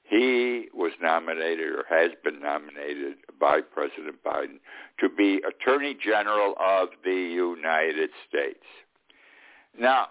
He 0.05 0.69
was 0.75 0.93
nominated 1.01 1.69
or 1.69 1.85
has 1.89 2.11
been 2.23 2.41
nominated 2.41 3.15
by 3.41 3.61
President 3.63 4.23
Biden 4.23 4.59
to 5.01 5.09
be 5.09 5.41
Attorney 5.49 5.95
General 5.95 6.55
of 6.61 6.91
the 7.05 7.11
United 7.11 8.11
States. 8.29 8.65
Now, 9.79 10.09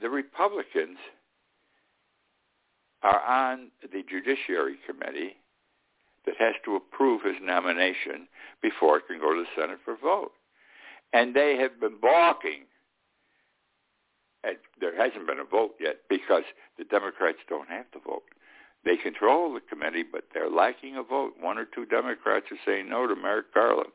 the 0.00 0.10
Republicans 0.10 0.98
are 3.02 3.20
on 3.22 3.70
the 3.82 4.02
Judiciary 4.08 4.76
Committee 4.86 5.36
that 6.26 6.34
has 6.38 6.54
to 6.64 6.76
approve 6.76 7.22
his 7.22 7.36
nomination 7.42 8.28
before 8.62 8.98
it 8.98 9.06
can 9.06 9.18
go 9.18 9.34
to 9.34 9.40
the 9.40 9.60
Senate 9.60 9.78
for 9.84 9.96
vote. 9.96 10.32
And 11.12 11.34
they 11.34 11.56
have 11.56 11.80
been 11.80 11.98
balking. 12.00 12.66
And 14.44 14.56
there 14.80 14.96
hasn't 14.96 15.26
been 15.26 15.38
a 15.38 15.44
vote 15.44 15.74
yet 15.80 16.00
because 16.08 16.44
the 16.78 16.84
Democrats 16.84 17.38
don't 17.48 17.68
have 17.68 17.90
to 17.92 17.98
vote. 17.98 18.22
They 18.84 18.96
control 18.96 19.52
the 19.52 19.60
committee, 19.60 20.04
but 20.10 20.24
they're 20.32 20.50
lacking 20.50 20.96
a 20.96 21.02
vote. 21.02 21.34
One 21.38 21.58
or 21.58 21.66
two 21.66 21.84
Democrats 21.84 22.46
are 22.50 22.58
saying 22.64 22.88
no 22.88 23.06
to 23.06 23.14
Merrick 23.14 23.52
Garland. 23.52 23.92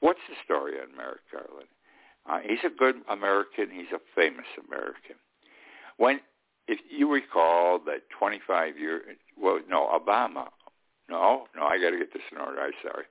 What's 0.00 0.20
the 0.28 0.36
story 0.44 0.74
on 0.80 0.96
Merrick 0.96 1.22
Garland? 1.32 1.68
Uh, 2.28 2.38
he's 2.44 2.58
a 2.64 2.70
good 2.76 2.96
American. 3.10 3.68
He's 3.72 3.92
a 3.94 4.00
famous 4.14 4.46
American. 4.68 5.16
When, 5.96 6.20
if 6.68 6.78
you 6.90 7.12
recall 7.12 7.78
that 7.86 8.02
25 8.18 8.78
years, 8.78 9.02
well, 9.40 9.60
no, 9.68 9.88
Obama, 9.88 10.46
no, 11.08 11.46
no, 11.56 11.64
I 11.64 11.78
got 11.78 11.90
to 11.90 11.98
get 11.98 12.12
this 12.12 12.22
in 12.30 12.38
order. 12.38 12.60
I'm 12.60 12.72
sorry. 12.82 13.04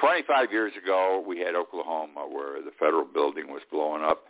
25 0.00 0.52
years 0.52 0.72
ago, 0.82 1.22
we 1.26 1.38
had 1.40 1.54
Oklahoma 1.54 2.26
where 2.30 2.62
the 2.62 2.70
federal 2.78 3.04
building 3.04 3.48
was 3.48 3.62
blowing 3.70 4.02
up. 4.02 4.24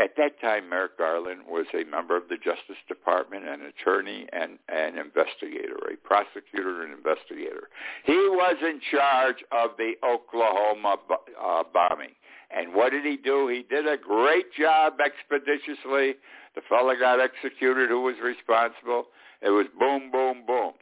At 0.00 0.16
that 0.16 0.40
time, 0.40 0.70
Merrick 0.70 0.96
Garland 0.96 1.42
was 1.46 1.66
a 1.74 1.84
member 1.84 2.16
of 2.16 2.28
the 2.30 2.36
Justice 2.36 2.80
Department, 2.88 3.46
an 3.46 3.60
attorney, 3.60 4.26
and 4.32 4.58
an 4.70 4.96
investigator, 4.96 5.76
a 5.92 5.96
prosecutor 5.96 6.84
and 6.84 6.92
investigator. 6.94 7.68
He 8.04 8.14
was 8.14 8.56
in 8.62 8.80
charge 8.90 9.44
of 9.52 9.72
the 9.76 9.92
Oklahoma 10.02 10.96
uh, 11.38 11.64
bombing. 11.74 12.16
And 12.50 12.74
what 12.74 12.90
did 12.90 13.04
he 13.04 13.16
do? 13.16 13.48
He 13.48 13.62
did 13.62 13.86
a 13.86 13.96
great 13.96 14.52
job 14.58 14.94
expeditiously. 15.04 16.16
The 16.54 16.62
fellow 16.68 16.94
got 16.98 17.20
executed 17.20 17.90
who 17.90 18.02
was 18.02 18.16
responsible. 18.22 19.06
It 19.40 19.50
was 19.50 19.66
boom, 19.78 20.10
boom, 20.10 20.44
boom. 20.46 20.72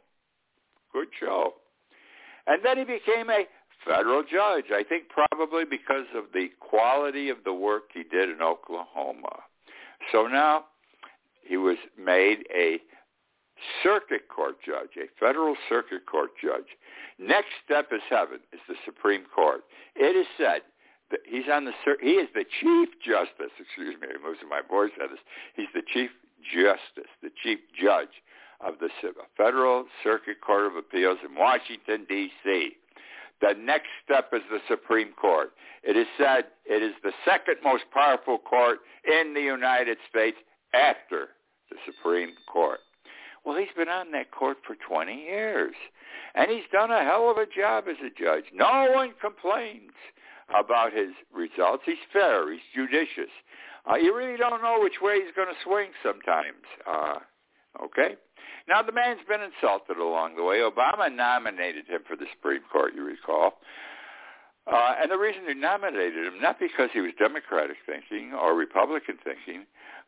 Good 0.91 1.09
show. 1.19 1.53
And 2.47 2.61
then 2.65 2.77
he 2.77 2.83
became 2.83 3.29
a 3.29 3.45
federal 3.85 4.23
judge, 4.23 4.65
I 4.73 4.83
think 4.83 5.05
probably 5.09 5.63
because 5.63 6.05
of 6.15 6.25
the 6.33 6.49
quality 6.59 7.29
of 7.29 7.37
the 7.45 7.53
work 7.53 7.83
he 7.93 8.03
did 8.03 8.29
in 8.29 8.41
Oklahoma. 8.41 9.43
So 10.11 10.25
now 10.27 10.65
he 11.43 11.57
was 11.57 11.77
made 11.97 12.39
a 12.55 12.79
circuit 13.83 14.27
court 14.33 14.57
judge, 14.65 14.97
a 14.97 15.07
federal 15.19 15.55
circuit 15.67 16.05
court 16.05 16.31
judge. 16.41 16.77
Next 17.19 17.49
step 17.63 17.89
is 17.91 18.01
heaven, 18.09 18.39
is 18.53 18.59
the 18.67 18.75
Supreme 18.85 19.23
Court. 19.33 19.61
It 19.95 20.15
is 20.15 20.27
said 20.37 20.61
he's 21.25 21.45
on 21.51 21.65
the 21.65 21.71
he 22.01 22.11
is 22.11 22.29
the 22.33 22.45
chief 22.61 22.89
justice. 23.05 23.53
Excuse 23.59 23.95
me, 24.01 24.07
I'm 24.13 24.23
losing 24.23 24.49
my 24.49 24.61
voice 24.61 24.91
on 25.01 25.09
this. 25.11 25.19
He's 25.55 25.71
the 25.73 25.81
chief 25.81 26.11
justice, 26.43 27.11
the 27.21 27.31
chief 27.43 27.59
judge 27.79 28.21
of 28.61 28.75
the 28.79 28.89
Federal 29.37 29.85
Circuit 30.03 30.41
Court 30.41 30.65
of 30.65 30.75
Appeals 30.75 31.19
in 31.27 31.35
Washington, 31.35 32.05
D.C. 32.07 32.71
The 33.41 33.53
next 33.57 33.87
step 34.03 34.31
is 34.33 34.41
the 34.51 34.59
Supreme 34.67 35.13
Court. 35.13 35.53
It 35.83 35.95
is 35.95 36.07
said 36.17 36.45
it 36.65 36.83
is 36.83 36.93
the 37.03 37.13
second 37.23 37.55
most 37.63 37.83
powerful 37.93 38.37
court 38.37 38.79
in 39.05 39.33
the 39.33 39.41
United 39.41 39.97
States 40.09 40.37
after 40.73 41.29
the 41.69 41.77
Supreme 41.85 42.33
Court. 42.51 42.79
Well, 43.45 43.57
he's 43.57 43.73
been 43.75 43.87
on 43.87 44.11
that 44.11 44.31
court 44.31 44.57
for 44.67 44.75
20 44.75 45.13
years, 45.13 45.73
and 46.35 46.51
he's 46.51 46.67
done 46.71 46.91
a 46.91 47.03
hell 47.03 47.31
of 47.31 47.37
a 47.37 47.45
job 47.45 47.85
as 47.89 47.95
a 48.05 48.09
judge. 48.09 48.45
No 48.53 48.89
one 48.93 49.13
complains 49.21 49.93
about 50.57 50.93
his 50.93 51.09
results. 51.33 51.83
He's 51.85 52.01
fair. 52.11 52.51
He's 52.51 52.61
judicious. 52.73 53.31
Uh, 53.89 53.95
you 53.95 54.15
really 54.15 54.37
don't 54.37 54.61
know 54.61 54.77
which 54.81 55.01
way 55.01 55.21
he's 55.21 55.33
going 55.35 55.47
to 55.47 55.59
swing 55.63 55.89
sometimes. 56.03 56.65
Uh, 56.87 57.19
okay? 57.83 58.15
Now, 58.67 58.83
the 58.83 58.91
man's 58.91 59.21
been 59.27 59.41
insulted 59.41 59.97
along 59.97 60.35
the 60.35 60.43
way. 60.43 60.57
Obama 60.57 61.13
nominated 61.13 61.87
him 61.87 62.01
for 62.07 62.15
the 62.15 62.25
Supreme 62.35 62.61
Court, 62.71 62.93
you 62.95 63.03
recall. 63.03 63.59
Uh, 64.67 64.93
and 65.01 65.09
the 65.09 65.17
reason 65.17 65.45
they 65.47 65.55
nominated 65.55 66.25
him, 66.25 66.39
not 66.41 66.59
because 66.59 66.89
he 66.93 67.01
was 67.01 67.11
Democratic 67.17 67.77
thinking 67.85 68.33
or 68.33 68.53
Republican 68.53 69.17
thinking, 69.23 69.65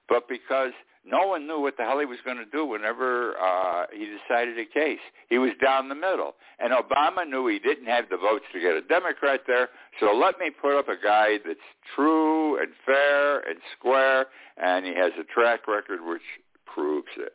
but 0.07 0.27
because 0.27 0.74
no 1.03 1.25
one 1.25 1.48
knew 1.48 1.60
what 1.60 1.77
the 1.77 1.84
hell 1.84 2.00
he 2.00 2.05
was 2.05 2.20
going 2.24 2.38
to 2.38 2.46
do 2.46 2.65
whenever 2.65 3.36
uh, 3.38 3.86
he 3.91 4.05
decided 4.05 4.60
a 4.60 4.65
case. 4.65 5.00
He 5.29 5.39
was 5.39 5.51
down 5.63 5.89
the 5.89 5.96
middle. 5.96 6.36
And 6.60 6.74
Obama 6.74 7.27
knew 7.27 7.48
he 7.48 7.58
didn't 7.58 7.88
have 7.88 8.05
the 8.10 8.17
votes 8.17 8.46
to 8.53 8.60
get 8.60 8.75
a 8.75 8.81
Democrat 8.81 9.41
there, 9.48 9.70
so 10.00 10.13
let 10.13 10.38
me 10.38 10.51
put 10.51 10.77
up 10.77 10.89
a 10.89 11.01
guy 11.01 11.38
that's 11.46 11.60
true 11.96 12.62
and 12.62 12.70
fair 12.86 13.39
and 13.39 13.60
square, 13.77 14.27
and 14.58 14.86
he 14.86 14.93
has 14.93 15.12
a 15.20 15.24
track 15.24 15.67
record 15.67 16.01
which 16.03 16.22
proves 16.65 17.10
it. 17.17 17.34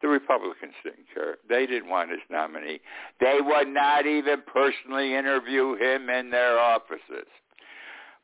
The 0.00 0.08
Republicans 0.08 0.74
didn't 0.82 1.06
care. 1.14 1.36
They 1.48 1.66
didn't 1.66 1.88
want 1.88 2.10
his 2.10 2.20
nominee. 2.28 2.80
They 3.20 3.38
would 3.40 3.68
not 3.68 4.06
even 4.06 4.42
personally 4.52 5.14
interview 5.14 5.76
him 5.76 6.10
in 6.10 6.30
their 6.30 6.58
offices. 6.58 7.28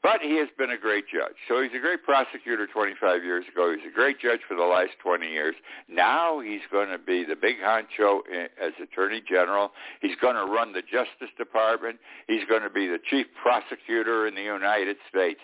But 0.00 0.20
he 0.22 0.36
has 0.38 0.48
been 0.56 0.70
a 0.70 0.78
great 0.78 1.04
judge. 1.12 1.34
So 1.48 1.60
he's 1.60 1.72
a 1.74 1.80
great 1.80 2.04
prosecutor 2.04 2.68
25 2.68 3.24
years 3.24 3.44
ago. 3.50 3.74
He's 3.74 3.90
a 3.90 3.94
great 3.94 4.20
judge 4.20 4.40
for 4.46 4.54
the 4.54 4.62
last 4.62 4.92
20 5.02 5.26
years. 5.26 5.56
Now 5.88 6.38
he's 6.38 6.60
going 6.70 6.88
to 6.90 6.98
be 6.98 7.24
the 7.24 7.34
big 7.34 7.56
honcho 7.58 8.20
as 8.30 8.72
Attorney 8.80 9.22
General. 9.28 9.72
He's 10.00 10.14
going 10.20 10.36
to 10.36 10.44
run 10.44 10.72
the 10.72 10.82
Justice 10.82 11.34
Department. 11.36 11.98
He's 12.28 12.44
going 12.48 12.62
to 12.62 12.70
be 12.70 12.86
the 12.86 13.00
chief 13.10 13.26
prosecutor 13.42 14.28
in 14.28 14.36
the 14.36 14.42
United 14.42 14.96
States. 15.08 15.40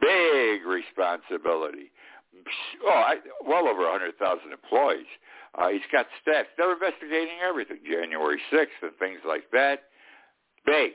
Big 0.00 0.66
responsibility. 0.66 1.92
Oh, 2.84 2.90
I, 2.90 3.16
well 3.46 3.68
over 3.68 3.82
100,000 3.82 4.18
employees. 4.50 5.06
Uh, 5.54 5.68
he's 5.68 5.86
got 5.92 6.06
staff. 6.20 6.46
They're 6.56 6.72
investigating 6.72 7.38
everything, 7.46 7.78
January 7.88 8.40
6th 8.52 8.82
and 8.82 8.92
things 8.98 9.20
like 9.26 9.50
that. 9.52 9.84
Big. 10.66 10.92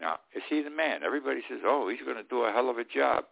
Now, 0.00 0.18
is 0.34 0.42
he 0.48 0.62
the 0.62 0.70
man? 0.70 1.02
Everybody 1.04 1.40
says, 1.48 1.60
oh, 1.64 1.88
he's 1.88 2.04
going 2.04 2.16
to 2.16 2.28
do 2.28 2.42
a 2.42 2.52
hell 2.52 2.68
of 2.68 2.78
a 2.78 2.84
job. 2.84 3.24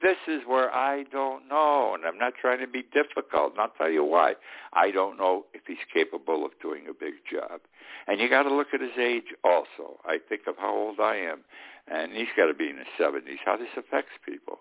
This 0.00 0.16
is 0.28 0.42
where 0.46 0.72
I 0.72 1.04
don't 1.10 1.48
know, 1.48 1.94
and 1.94 2.04
I'm 2.04 2.18
not 2.18 2.34
trying 2.40 2.60
to 2.60 2.68
be 2.68 2.82
difficult, 2.82 3.52
and 3.52 3.60
I'll 3.60 3.72
tell 3.76 3.90
you 3.90 4.04
why. 4.04 4.34
I 4.72 4.92
don't 4.92 5.18
know 5.18 5.46
if 5.54 5.62
he's 5.66 5.76
capable 5.92 6.44
of 6.44 6.52
doing 6.62 6.84
a 6.88 6.92
big 6.92 7.14
job. 7.30 7.60
And 8.06 8.20
you 8.20 8.30
got 8.30 8.44
to 8.44 8.54
look 8.54 8.68
at 8.72 8.80
his 8.80 8.96
age 8.96 9.34
also. 9.42 9.98
I 10.04 10.18
think 10.28 10.42
of 10.46 10.54
how 10.56 10.72
old 10.72 11.00
I 11.00 11.16
am, 11.16 11.40
and 11.88 12.12
he's 12.12 12.28
got 12.36 12.46
to 12.46 12.54
be 12.54 12.70
in 12.70 12.78
his 12.78 12.86
70s, 12.98 13.38
how 13.44 13.56
this 13.56 13.74
affects 13.76 14.12
people. 14.24 14.60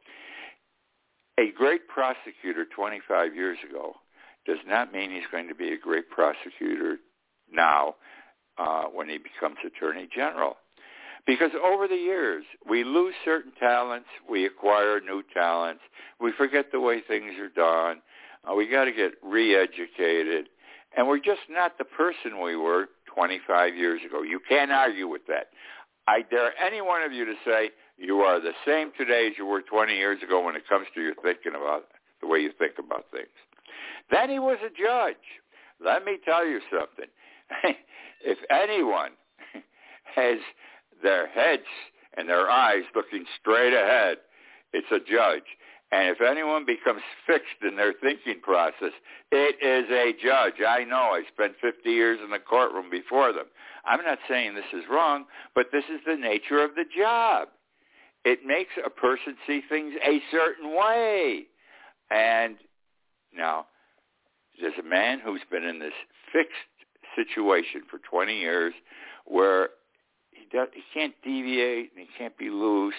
A 1.40 1.52
great 1.56 1.88
prosecutor 1.88 2.66
25 2.76 3.36
years 3.36 3.60
ago 3.70 3.94
does 4.48 4.58
not 4.66 4.92
mean 4.92 5.12
he's 5.12 5.30
going 5.32 5.48
to 5.50 5.56
be 5.56 5.72
a 5.72 5.78
great 5.78 6.10
prosecutor 6.10 6.98
now 7.52 7.96
uh, 8.58 8.86
when 8.86 9.08
he 9.08 9.20
becomes 9.20 9.58
attorney 9.64 10.10
general. 10.14 10.58
Because 11.28 11.52
over 11.62 11.90
the 11.90 11.96
years, 11.96 12.46
we 12.68 12.86
lose 12.86 13.14
certain 13.26 13.52
talents, 13.60 14.08
we 14.30 14.46
acquire 14.46 15.02
new 15.02 15.22
talents, 15.34 15.82
we 16.22 16.32
forget 16.32 16.72
the 16.72 16.80
way 16.80 17.02
things 17.06 17.34
are 17.38 17.50
done, 17.50 18.02
uh, 18.50 18.56
we 18.56 18.68
got 18.68 18.86
to 18.86 18.94
get 18.94 19.12
re-educated, 19.22 20.48
and 20.96 21.06
we're 21.06 21.20
just 21.20 21.42
not 21.50 21.78
the 21.78 21.84
person 21.84 22.42
we 22.42 22.56
were 22.56 22.88
25 23.14 23.76
years 23.76 24.00
ago. 24.08 24.24
You 24.24 24.40
can't 24.48 24.72
argue 24.72 25.10
with 25.10 25.28
that. 25.28 25.48
I 26.08 26.22
dare 26.22 26.58
any 26.58 26.80
one 26.80 27.04
of 27.04 27.12
you 27.12 27.26
to 27.26 27.34
say 27.46 27.72
you 27.98 28.20
are 28.20 28.40
the 28.40 28.54
same 28.66 28.92
today 28.98 29.28
as 29.28 29.34
you 29.38 29.46
were 29.46 29.62
20 29.62 29.94
years 29.94 30.24
ago 30.24 30.42
when 30.46 30.56
it 30.56 30.64
comes 30.70 30.88
to 30.96 31.02
your 31.02 31.16
thinking 31.16 31.54
about 31.56 31.88
the 32.22 32.28
way 32.28 32.40
you 32.40 32.52
think 32.58 32.74
about 32.80 33.06
things. 33.12 33.28
Then 34.10 34.30
he 34.30 34.40
was 34.40 34.60
a 34.66 34.70
judge. 34.70 35.16
Let 35.84 36.06
me 36.06 36.20
tell 36.24 36.46
you 36.48 36.62
something. 36.72 37.12
if 38.24 38.38
anyone 38.50 39.12
has 40.16 40.38
their 41.02 41.28
heads 41.28 41.68
and 42.16 42.28
their 42.28 42.50
eyes 42.50 42.84
looking 42.96 43.26
straight 43.40 43.74
ahead, 43.74 44.18
it's 44.74 44.92
a 44.92 45.00
judge. 45.00 45.44
And 45.92 46.10
if 46.10 46.22
anyone 46.22 46.66
becomes 46.66 47.02
fixed 47.26 47.64
in 47.66 47.78
their 47.78 47.94
thinking 47.94 48.42
process, 48.42 48.92
it 49.32 49.56
is 49.64 49.90
a 49.90 50.12
judge. 50.22 50.62
I 50.68 50.84
know. 50.84 51.16
I 51.16 51.24
spent 51.34 51.54
50 51.62 51.90
years 51.90 52.20
in 52.24 52.30
the 52.30 52.40
courtroom 52.40 52.90
before 52.92 53.32
them. 53.32 53.46
I'm 53.86 54.04
not 54.04 54.20
saying 54.28 54.56
this 54.56 54.66
is 54.74 54.84
wrong, 54.92 55.26
but 55.56 55.68
this 55.72 55.86
is 55.86 56.02
the 56.06 56.18
nature 56.18 56.62
of 56.62 56.76
the 56.76 56.84
job. 56.98 57.48
It 58.26 58.40
makes 58.46 58.72
a 58.86 58.90
person 58.90 59.38
see 59.48 59.62
things 59.70 59.94
a 60.06 60.20
certain 60.30 60.76
way. 60.76 61.46
And 62.12 62.58
now, 63.34 63.68
there's 64.60 64.74
a 64.78 64.84
man 64.84 65.22
who's 65.24 65.42
been 65.50 65.64
in 65.64 65.80
this 65.80 65.94
fixed 66.34 66.52
situation 67.16 67.84
for 67.90 68.00
20 68.10 68.38
years 68.38 68.74
where 69.26 69.70
he 70.52 70.84
can't 70.94 71.14
deviate 71.24 71.92
and 71.96 72.00
he 72.00 72.08
can't 72.18 72.38
be 72.38 72.50
loose, 72.50 72.96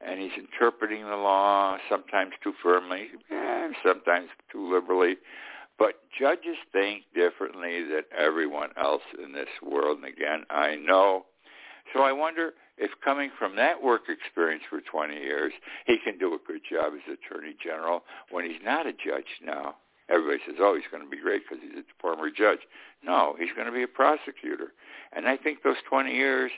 and 0.00 0.20
he's 0.20 0.32
interpreting 0.38 1.04
the 1.04 1.16
law 1.16 1.76
sometimes 1.88 2.32
too 2.42 2.52
firmly, 2.62 3.08
eh, 3.30 3.68
sometimes 3.84 4.28
too 4.50 4.72
liberally. 4.72 5.16
But 5.78 5.94
judges 6.18 6.56
think 6.72 7.04
differently 7.14 7.82
than 7.82 8.02
everyone 8.16 8.70
else 8.76 9.02
in 9.22 9.32
this 9.32 9.48
world. 9.62 9.98
And 9.98 10.06
again, 10.06 10.44
I 10.50 10.76
know. 10.76 11.24
So 11.94 12.02
I 12.02 12.12
wonder 12.12 12.52
if 12.76 12.90
coming 13.02 13.30
from 13.38 13.56
that 13.56 13.82
work 13.82 14.02
experience 14.08 14.62
for 14.68 14.80
20 14.80 15.14
years, 15.14 15.52
he 15.86 15.96
can 16.04 16.18
do 16.18 16.34
a 16.34 16.38
good 16.46 16.60
job 16.70 16.92
as 16.94 17.00
Attorney 17.12 17.54
General 17.62 18.02
when 18.30 18.44
he's 18.44 18.60
not 18.62 18.86
a 18.86 18.92
judge 18.92 19.40
now. 19.44 19.76
Everybody 20.10 20.40
says, 20.44 20.56
oh, 20.58 20.74
he's 20.74 20.90
going 20.90 21.04
to 21.04 21.08
be 21.08 21.22
great 21.22 21.42
because 21.48 21.62
he's 21.62 21.78
a 21.78 22.02
former 22.02 22.30
judge. 22.30 22.58
No, 23.04 23.36
he's 23.38 23.52
going 23.54 23.66
to 23.66 23.72
be 23.72 23.84
a 23.84 23.88
prosecutor. 23.88 24.72
And 25.12 25.28
I 25.28 25.36
think 25.36 25.62
those 25.62 25.76
20 25.88 26.12
years 26.12 26.50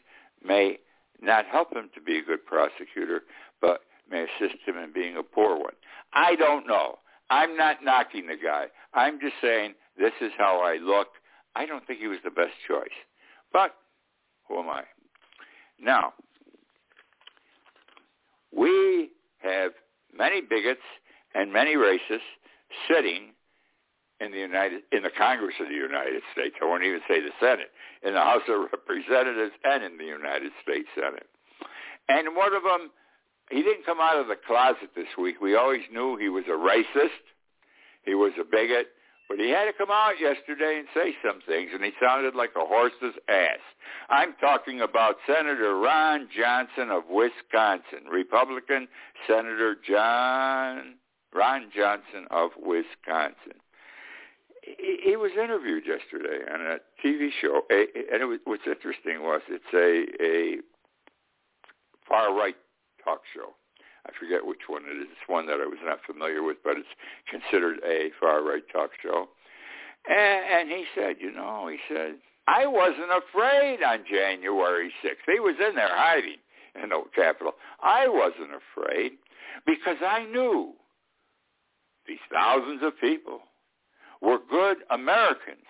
may 0.45 0.79
not 1.21 1.47
help 1.47 1.75
him 1.75 1.91
to 1.95 2.01
be 2.01 2.19
a 2.19 2.23
good 2.23 2.45
prosecutor, 2.45 3.23
but 3.61 3.81
may 4.11 4.25
assist 4.25 4.57
him 4.67 4.77
in 4.77 4.93
being 4.93 5.17
a 5.17 5.23
poor 5.23 5.57
one. 5.57 5.75
I 6.13 6.35
don't 6.37 6.67
know. 6.67 6.99
I'm 7.31 7.57
not 7.57 7.79
knocking 7.83 8.27
the 8.27 8.37
guy. 8.43 8.67
I'm 8.93 9.21
just 9.21 9.35
saying 9.41 9.75
this 9.97 10.13
is 10.21 10.33
how 10.37 10.61
I 10.63 10.77
look. 10.77 11.09
I 11.55 11.67
don't 11.67 11.87
think 11.87 12.01
he 12.01 12.09
was 12.09 12.19
the 12.25 12.31
best 12.31 12.53
choice. 12.67 12.89
But 13.53 13.75
who 14.49 14.59
am 14.59 14.69
I? 14.69 14.83
Now, 15.81 16.13
we 18.55 19.11
have 19.39 19.73
many 20.17 20.41
bigots 20.41 20.81
and 21.35 21.53
many 21.53 21.75
racists 21.77 22.21
sitting 22.89 23.33
in 24.21 24.31
the 24.31 24.39
United 24.39 24.83
in 24.93 25.03
the 25.03 25.11
Congress 25.11 25.55
of 25.61 25.69
the 25.69 25.75
United 25.75 26.23
States. 26.33 26.55
I 26.61 26.65
won't 26.65 26.85
even 26.85 27.01
say 27.09 27.21
the 27.21 27.33
Senate, 27.41 27.71
in 28.05 28.15
the 28.15 28.21
House 28.21 28.43
of 28.49 28.69
Representatives 28.73 29.53
and 29.65 29.85
in 29.85 29.99
the 29.99 30.05
United 30.05 30.53
States 30.63 30.89
Senate. 30.95 31.27
And 32.09 32.37
one 32.37 32.55
of 32.55 32.63
them, 32.63 32.91
he 33.51 33.63
didn't 33.63 33.87
come 33.87 34.01
out 34.01 34.19
of 34.19 34.27
the 34.27 34.37
closet 34.47 34.91
this 34.95 35.09
week. 35.19 35.41
We 35.41 35.55
always 35.55 35.83
knew 35.93 36.17
he 36.17 36.29
was 36.29 36.45
a 36.49 36.59
racist. 36.59 37.25
He 38.05 38.15
was 38.15 38.33
a 38.41 38.45
bigot. 38.45 38.89
But 39.29 39.39
he 39.39 39.51
had 39.51 39.65
to 39.65 39.73
come 39.73 39.91
out 39.91 40.21
yesterday 40.21 40.79
and 40.79 40.89
say 40.93 41.15
some 41.25 41.41
things, 41.47 41.71
and 41.73 41.83
he 41.83 41.93
sounded 42.03 42.35
like 42.35 42.51
a 42.57 42.67
horse's 42.67 43.17
ass. 43.29 43.63
I'm 44.11 44.35
talking 44.41 44.81
about 44.81 45.17
Senator 45.27 45.79
Ron 45.79 46.29
Johnson 46.37 46.91
of 46.91 47.05
Wisconsin, 47.09 48.11
Republican 48.11 48.89
Senator 49.27 49.77
John 49.89 50.97
Ron 51.35 51.71
Johnson 51.75 52.27
of 52.31 52.51
Wisconsin 52.59 53.57
he, 54.79 55.17
was 55.17 55.33
interviewed 55.33 55.85
yesterday 55.87 56.45
on 56.53 56.61
a 56.61 56.79
TV 57.05 57.31
show, 57.41 57.63
and 57.71 58.23
it 58.23 58.29
was, 58.29 58.39
what's 58.45 58.67
interesting 58.67 59.23
was 59.23 59.41
it's 59.49 59.65
a 59.75 60.25
a 60.25 60.57
far 62.09 62.35
right 62.35 62.57
talk 63.05 63.21
show. 63.35 63.55
I 64.07 64.11
forget 64.19 64.45
which 64.45 64.67
one 64.67 64.83
it 64.85 64.97
is. 65.01 65.09
It's 65.11 65.29
one 65.29 65.47
that 65.47 65.61
I 65.61 65.67
was 65.67 65.79
not 65.85 65.99
familiar 66.07 66.43
with, 66.43 66.59
but 66.65 66.77
it's 66.77 66.89
considered 67.31 67.79
a 67.87 68.11
far 68.19 68.43
right 68.43 68.65
talk 68.73 68.91
show. 69.03 69.29
And, 70.09 70.45
and 70.61 70.71
he 70.71 70.85
said, 70.95 71.17
you 71.21 71.31
know, 71.33 71.69
he 71.69 71.79
said, 71.89 72.17
I 72.49 72.67
wasn't 72.67 73.11
afraid 73.15 73.83
on 73.83 74.05
January 74.11 74.93
6th. 75.05 75.33
He 75.33 75.39
was 75.39 75.55
in 75.61 75.77
there 75.77 75.89
hiding 75.89 76.43
in 76.83 76.89
the 76.89 77.03
Capitol. 77.15 77.53
I 77.81 78.09
wasn't 78.09 78.51
afraid 78.59 79.13
because 79.65 79.99
I 80.05 80.25
knew 80.25 80.73
these 82.09 82.19
thousands 82.33 82.83
of 82.83 82.99
people 83.01 83.41
were 84.23 84.39
good 84.49 84.79
Americans. 84.91 85.67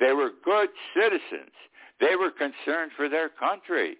They 0.00 0.12
were 0.12 0.30
good 0.44 0.70
citizens. 0.94 1.52
They 2.00 2.16
were 2.16 2.30
concerned 2.30 2.92
for 2.96 3.08
their 3.08 3.28
country. 3.28 3.98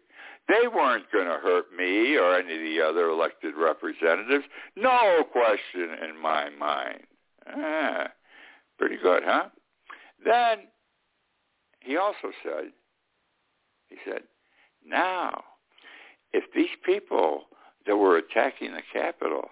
They 0.48 0.66
weren't 0.66 1.12
going 1.12 1.26
to 1.26 1.34
hurt 1.34 1.66
me 1.76 2.16
or 2.16 2.34
any 2.34 2.54
of 2.54 2.60
the 2.60 2.80
other 2.82 3.10
elected 3.10 3.54
representatives. 3.56 4.44
No 4.74 5.22
question 5.30 5.90
in 6.08 6.20
my 6.20 6.48
mind. 6.50 7.02
Ah, 7.46 8.08
pretty 8.78 8.96
good, 9.00 9.22
huh? 9.24 9.48
Then 10.24 10.58
he 11.80 11.96
also 11.96 12.32
said, 12.42 12.72
he 13.88 13.96
said, 14.04 14.22
now, 14.84 15.44
if 16.32 16.44
these 16.54 16.68
people 16.84 17.42
that 17.86 17.96
were 17.96 18.16
attacking 18.16 18.72
the 18.72 18.82
Capitol 18.92 19.50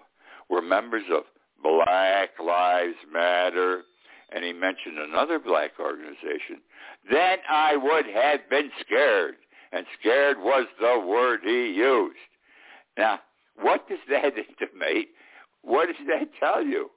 were 0.49 0.61
members 0.61 1.03
of 1.11 1.23
Black 1.61 2.29
Lives 2.43 2.95
Matter, 3.11 3.83
and 4.31 4.43
he 4.43 4.53
mentioned 4.53 4.97
another 4.97 5.39
black 5.39 5.71
organization, 5.79 6.61
then 7.09 7.37
I 7.49 7.75
would 7.75 8.05
have 8.05 8.49
been 8.49 8.69
scared. 8.81 9.35
And 9.71 9.85
scared 9.99 10.37
was 10.39 10.65
the 10.79 10.99
word 11.05 11.41
he 11.43 11.71
used. 11.73 12.17
Now, 12.97 13.19
what 13.61 13.87
does 13.87 13.99
that 14.09 14.33
intimate? 14.37 15.09
What 15.61 15.87
does 15.87 16.07
that 16.07 16.29
tell 16.39 16.63
you? 16.63 16.89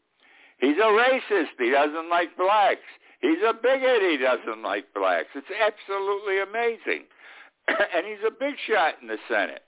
He's 0.59 0.77
a 0.79 0.89
racist. 0.89 1.59
He 1.59 1.71
doesn't 1.71 2.09
like 2.09 2.37
blacks. 2.37 2.81
He's 3.21 3.39
a 3.47 3.53
bigot. 3.53 4.03
He 4.03 4.17
doesn't 4.17 4.63
like 4.63 4.95
blacks. 4.95 5.29
It's 5.35 5.47
absolutely 5.51 6.41
amazing. 6.41 7.05
and 7.69 8.07
he's 8.07 8.25
a 8.27 8.31
big 8.31 8.55
shot 8.67 8.95
in 9.01 9.09
the 9.09 9.19
Senate. 9.29 9.63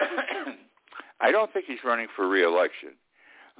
I 1.20 1.30
don't 1.30 1.52
think 1.52 1.66
he's 1.66 1.84
running 1.84 2.08
for 2.14 2.28
reelection. 2.28 2.90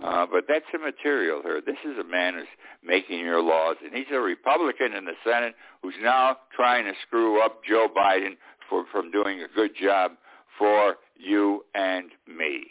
Uh, 0.03 0.27
but 0.31 0.45
that's 0.47 0.67
immaterial 0.75 1.41
here. 1.43 1.63
This 1.65 1.79
is 1.85 1.99
a 1.99 2.05
man 2.05 2.35
who's 2.35 2.47
making 2.85 3.19
your 3.21 3.41
laws, 3.41 3.77
and 3.83 3.95
he's 3.95 4.13
a 4.13 4.21
Republican 4.21 4.93
in 4.93 5.07
the 5.07 5.15
Senate 5.25 5.55
who's 5.83 5.95
now 6.03 6.37
trying 6.55 6.85
to 6.85 6.93
screw 7.07 7.43
up 7.43 7.63
Joe 7.65 7.89
Biden 7.95 8.37
for, 8.69 8.85
from 8.93 9.11
doing 9.11 9.41
a 9.41 9.49
good 9.55 9.71
job 9.75 10.13
for 10.59 10.97
you 11.17 11.65
and 11.75 12.11
me. 12.29 12.67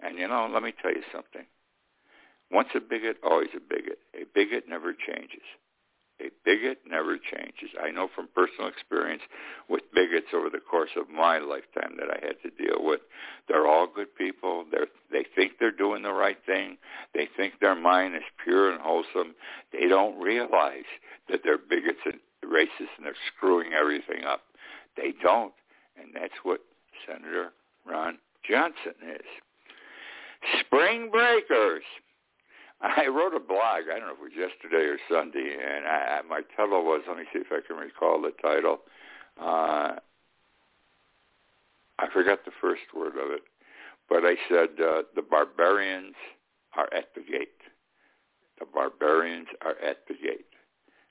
And 0.00 0.18
you 0.18 0.28
know, 0.28 0.48
let 0.52 0.62
me 0.62 0.72
tell 0.80 0.92
you 0.92 1.02
something. 1.12 1.46
Once 2.50 2.68
a 2.74 2.80
bigot, 2.80 3.16
always 3.22 3.48
a 3.56 3.60
bigot. 3.60 3.98
A 4.14 4.24
bigot 4.34 4.64
never 4.68 4.92
changes. 4.92 5.44
A 6.20 6.30
bigot 6.44 6.78
never 6.88 7.16
changes. 7.16 7.70
I 7.80 7.90
know 7.90 8.08
from 8.12 8.28
personal 8.34 8.68
experience 8.68 9.22
with 9.68 9.82
bigots 9.94 10.28
over 10.34 10.50
the 10.50 10.58
course 10.58 10.90
of 10.96 11.08
my 11.08 11.38
lifetime 11.38 11.96
that 11.98 12.10
I 12.10 12.18
had 12.24 12.42
to 12.42 12.50
deal 12.50 12.78
with. 12.80 13.00
They're 13.46 13.68
all 13.68 13.86
good 13.86 14.14
people. 14.16 14.64
They 14.70 14.78
they 15.10 15.26
think 15.36 15.52
they're 15.58 15.70
doing 15.70 16.02
the 16.02 16.12
right 16.12 16.38
thing. 16.44 16.78
They 17.14 17.28
think 17.36 17.54
their 17.60 17.76
mind 17.76 18.16
is 18.16 18.22
pure 18.42 18.72
and 18.72 18.80
wholesome. 18.80 19.34
They 19.72 19.86
don't 19.88 20.20
realize 20.20 20.88
that 21.28 21.40
they're 21.44 21.58
bigots 21.58 22.00
and 22.04 22.18
racists 22.44 22.96
and 22.96 23.06
they're 23.06 23.14
screwing 23.36 23.72
everything 23.72 24.24
up. 24.24 24.42
They 24.96 25.14
don't, 25.22 25.54
and 26.00 26.10
that's 26.14 26.34
what 26.42 26.60
Senator 27.06 27.52
Ron 27.86 28.18
Johnson 28.48 28.94
is. 29.02 29.26
Spring 30.60 31.10
breakers. 31.10 31.84
I 32.80 33.06
wrote 33.06 33.34
a 33.34 33.40
blog. 33.40 33.90
I 33.90 33.98
don't 33.98 34.06
know 34.06 34.12
if 34.12 34.18
it 34.18 34.22
was 34.22 34.32
yesterday 34.36 34.84
or 34.84 34.98
Sunday, 35.10 35.56
and 35.60 35.86
I, 35.86 36.20
my 36.28 36.42
title 36.56 36.84
was. 36.84 37.02
Let 37.08 37.16
me 37.16 37.24
see 37.32 37.40
if 37.40 37.48
I 37.50 37.60
can 37.66 37.76
recall 37.76 38.20
the 38.22 38.32
title. 38.40 38.80
Uh, 39.40 39.96
I 41.98 42.06
forgot 42.12 42.44
the 42.44 42.52
first 42.60 42.82
word 42.94 43.14
of 43.16 43.32
it, 43.32 43.42
but 44.08 44.24
I 44.24 44.36
said 44.48 44.80
uh, 44.80 45.02
the 45.16 45.22
barbarians 45.22 46.14
are 46.76 46.88
at 46.94 47.14
the 47.14 47.20
gate. 47.20 47.48
The 48.60 48.66
barbarians 48.66 49.48
are 49.62 49.76
at 49.84 50.06
the 50.06 50.14
gate, 50.14 50.46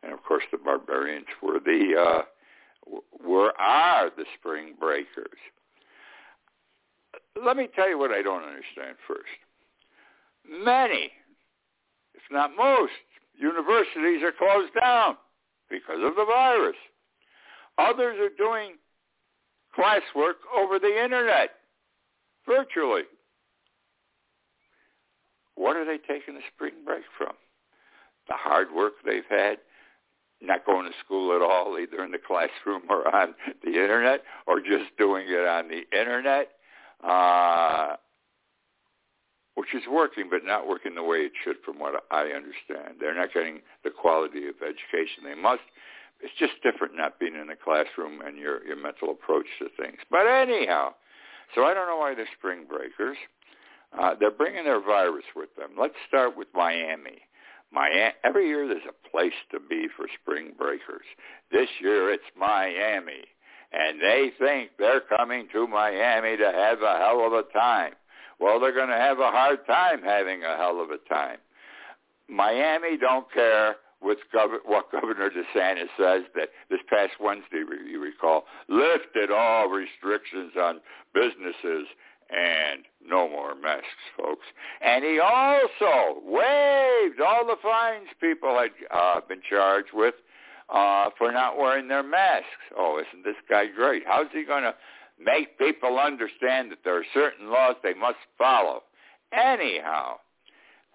and 0.04 0.14
of 0.14 0.24
course 0.24 0.44
the 0.52 0.58
barbarians 0.58 1.28
were 1.44 1.60
the 1.60 1.96
uh, 1.98 3.00
were 3.26 3.52
are 3.60 4.10
the 4.16 4.26
spring 4.40 4.76
breakers. 4.80 5.40
Let 7.44 7.58
me 7.58 7.68
tell 7.76 7.90
you 7.90 8.00
what 8.00 8.12
I 8.12 8.22
don't 8.22 8.44
understand 8.44 8.96
first. 9.06 9.28
Many 10.50 11.12
not 12.32 12.52
most, 12.56 12.94
universities 13.38 14.24
are 14.24 14.32
closed 14.32 14.74
down 14.80 15.18
because 15.70 16.00
of 16.04 16.16
the 16.16 16.26
virus. 16.26 16.76
Others 17.78 18.18
are 18.20 18.36
doing 18.38 18.74
classwork 19.78 20.42
over 20.56 20.80
the 20.80 21.04
internet, 21.04 21.52
virtually. 22.48 23.04
What 25.56 25.76
are 25.76 25.86
they 25.86 25.98
taking 25.98 26.36
a 26.36 26.46
spring 26.54 26.74
break 26.86 27.04
from? 27.18 27.34
The 28.28 28.36
hard 28.36 28.68
work 28.74 28.94
they've 29.06 29.24
had 29.30 29.58
not 30.42 30.66
going 30.66 30.86
to 30.86 30.98
school 31.04 31.36
at 31.36 31.42
all, 31.42 31.78
either 31.80 32.04
in 32.04 32.12
the 32.12 32.20
classroom 32.20 32.84
or 32.90 33.14
on 33.14 33.34
the 33.64 33.72
internet, 33.72 34.22
or 34.46 34.60
just 34.60 34.96
doing 34.98 35.26
it 35.28 35.48
on 35.48 35.68
the 35.68 35.84
internet, 35.98 36.50
uh, 37.04 37.96
which 39.58 39.74
is 39.74 39.82
working, 39.90 40.30
but 40.30 40.46
not 40.46 40.68
working 40.68 40.94
the 40.94 41.02
way 41.02 41.18
it 41.26 41.32
should, 41.44 41.58
from 41.66 41.80
what 41.80 42.06
I 42.12 42.30
understand. 42.30 43.02
They're 43.02 43.16
not 43.16 43.34
getting 43.34 43.62
the 43.84 43.90
quality 43.90 44.46
of 44.48 44.54
education 44.62 45.26
they 45.26 45.34
must. 45.34 45.66
It's 46.22 46.34
just 46.38 46.62
different 46.62 46.96
not 46.96 47.20
being 47.20 47.34
in 47.34 47.48
the 47.48 47.58
classroom 47.58 48.22
and 48.22 48.38
your 48.38 48.64
your 48.66 48.78
mental 48.78 49.10
approach 49.10 49.48
to 49.58 49.66
things. 49.82 49.98
But 50.12 50.28
anyhow, 50.28 50.94
so 51.56 51.66
I 51.66 51.74
don't 51.74 51.88
know 51.88 51.98
why 51.98 52.14
they're 52.14 52.30
spring 52.38 52.66
breakers. 52.70 53.18
Uh, 53.98 54.14
they're 54.20 54.30
bringing 54.30 54.64
their 54.64 54.82
virus 54.82 55.26
with 55.36 55.50
them. 55.58 55.72
Let's 55.80 55.98
start 56.08 56.38
with 56.38 56.50
Miami. 56.54 57.26
Miami. 57.72 58.14
Every 58.24 58.48
year 58.48 58.68
there's 58.68 58.82
a 58.88 59.10
place 59.10 59.38
to 59.52 59.60
be 59.60 59.88
for 59.98 60.06
spring 60.22 60.54
breakers. 60.56 61.06
This 61.52 61.70
year 61.82 62.14
it's 62.14 62.30
Miami, 62.38 63.26
and 63.74 64.00
they 64.00 64.32
think 64.38 64.72
they're 64.78 65.02
coming 65.18 65.48
to 65.54 65.66
Miami 65.66 66.38
to 66.38 66.46
have 66.46 66.84
a 66.84 66.98
hell 67.00 67.26
of 67.26 67.34
a 67.34 67.44
time. 67.58 67.94
Well, 68.40 68.60
they're 68.60 68.74
going 68.74 68.90
to 68.90 68.96
have 68.96 69.20
a 69.20 69.32
hard 69.32 69.66
time 69.66 70.02
having 70.04 70.44
a 70.44 70.56
hell 70.58 70.82
of 70.82 70.92
a 70.92 70.98
time. 71.10 71.38
Miami 72.30 72.98
don't 72.98 73.32
care 73.32 73.78
what, 74.00 74.18
Gov- 74.34 74.66
what 74.66 74.92
Governor 74.92 75.30
DeSantis 75.30 75.90
says 75.98 76.24
that 76.36 76.50
this 76.70 76.80
past 76.90 77.14
Wednesday, 77.20 77.64
you 77.90 78.02
recall, 78.02 78.46
lifted 78.68 79.32
all 79.32 79.70
restrictions 79.70 80.54
on 80.60 80.80
businesses 81.14 81.88
and 82.30 82.84
no 83.06 83.30
more 83.30 83.56
masks, 83.56 83.88
folks. 84.18 84.46
And 84.82 85.04
he 85.04 85.20
also 85.20 86.20
waived 86.26 87.22
all 87.22 87.46
the 87.46 87.56
fines 87.64 88.10
people 88.20 88.60
had 88.60 88.72
uh, 88.92 89.22
been 89.28 89.42
charged 89.50 89.90
with 89.94 90.16
uh, 90.70 91.10
for 91.18 91.32
not 91.32 91.58
wearing 91.58 91.88
their 91.88 92.04
masks. 92.04 92.46
Oh, 92.78 93.00
isn't 93.00 93.24
this 93.24 93.38
guy 93.50 93.68
great? 93.68 94.04
How's 94.06 94.28
he 94.34 94.44
going 94.44 94.64
to 94.64 94.76
make 95.20 95.58
people 95.58 96.00
understand 96.00 96.72
that 96.72 96.80
there 96.84 96.98
are 96.98 97.06
certain 97.14 97.50
laws 97.50 97.76
they 97.84 97.94
must 97.94 98.18
follow? 98.38 98.84
Anyhow, 99.32 100.18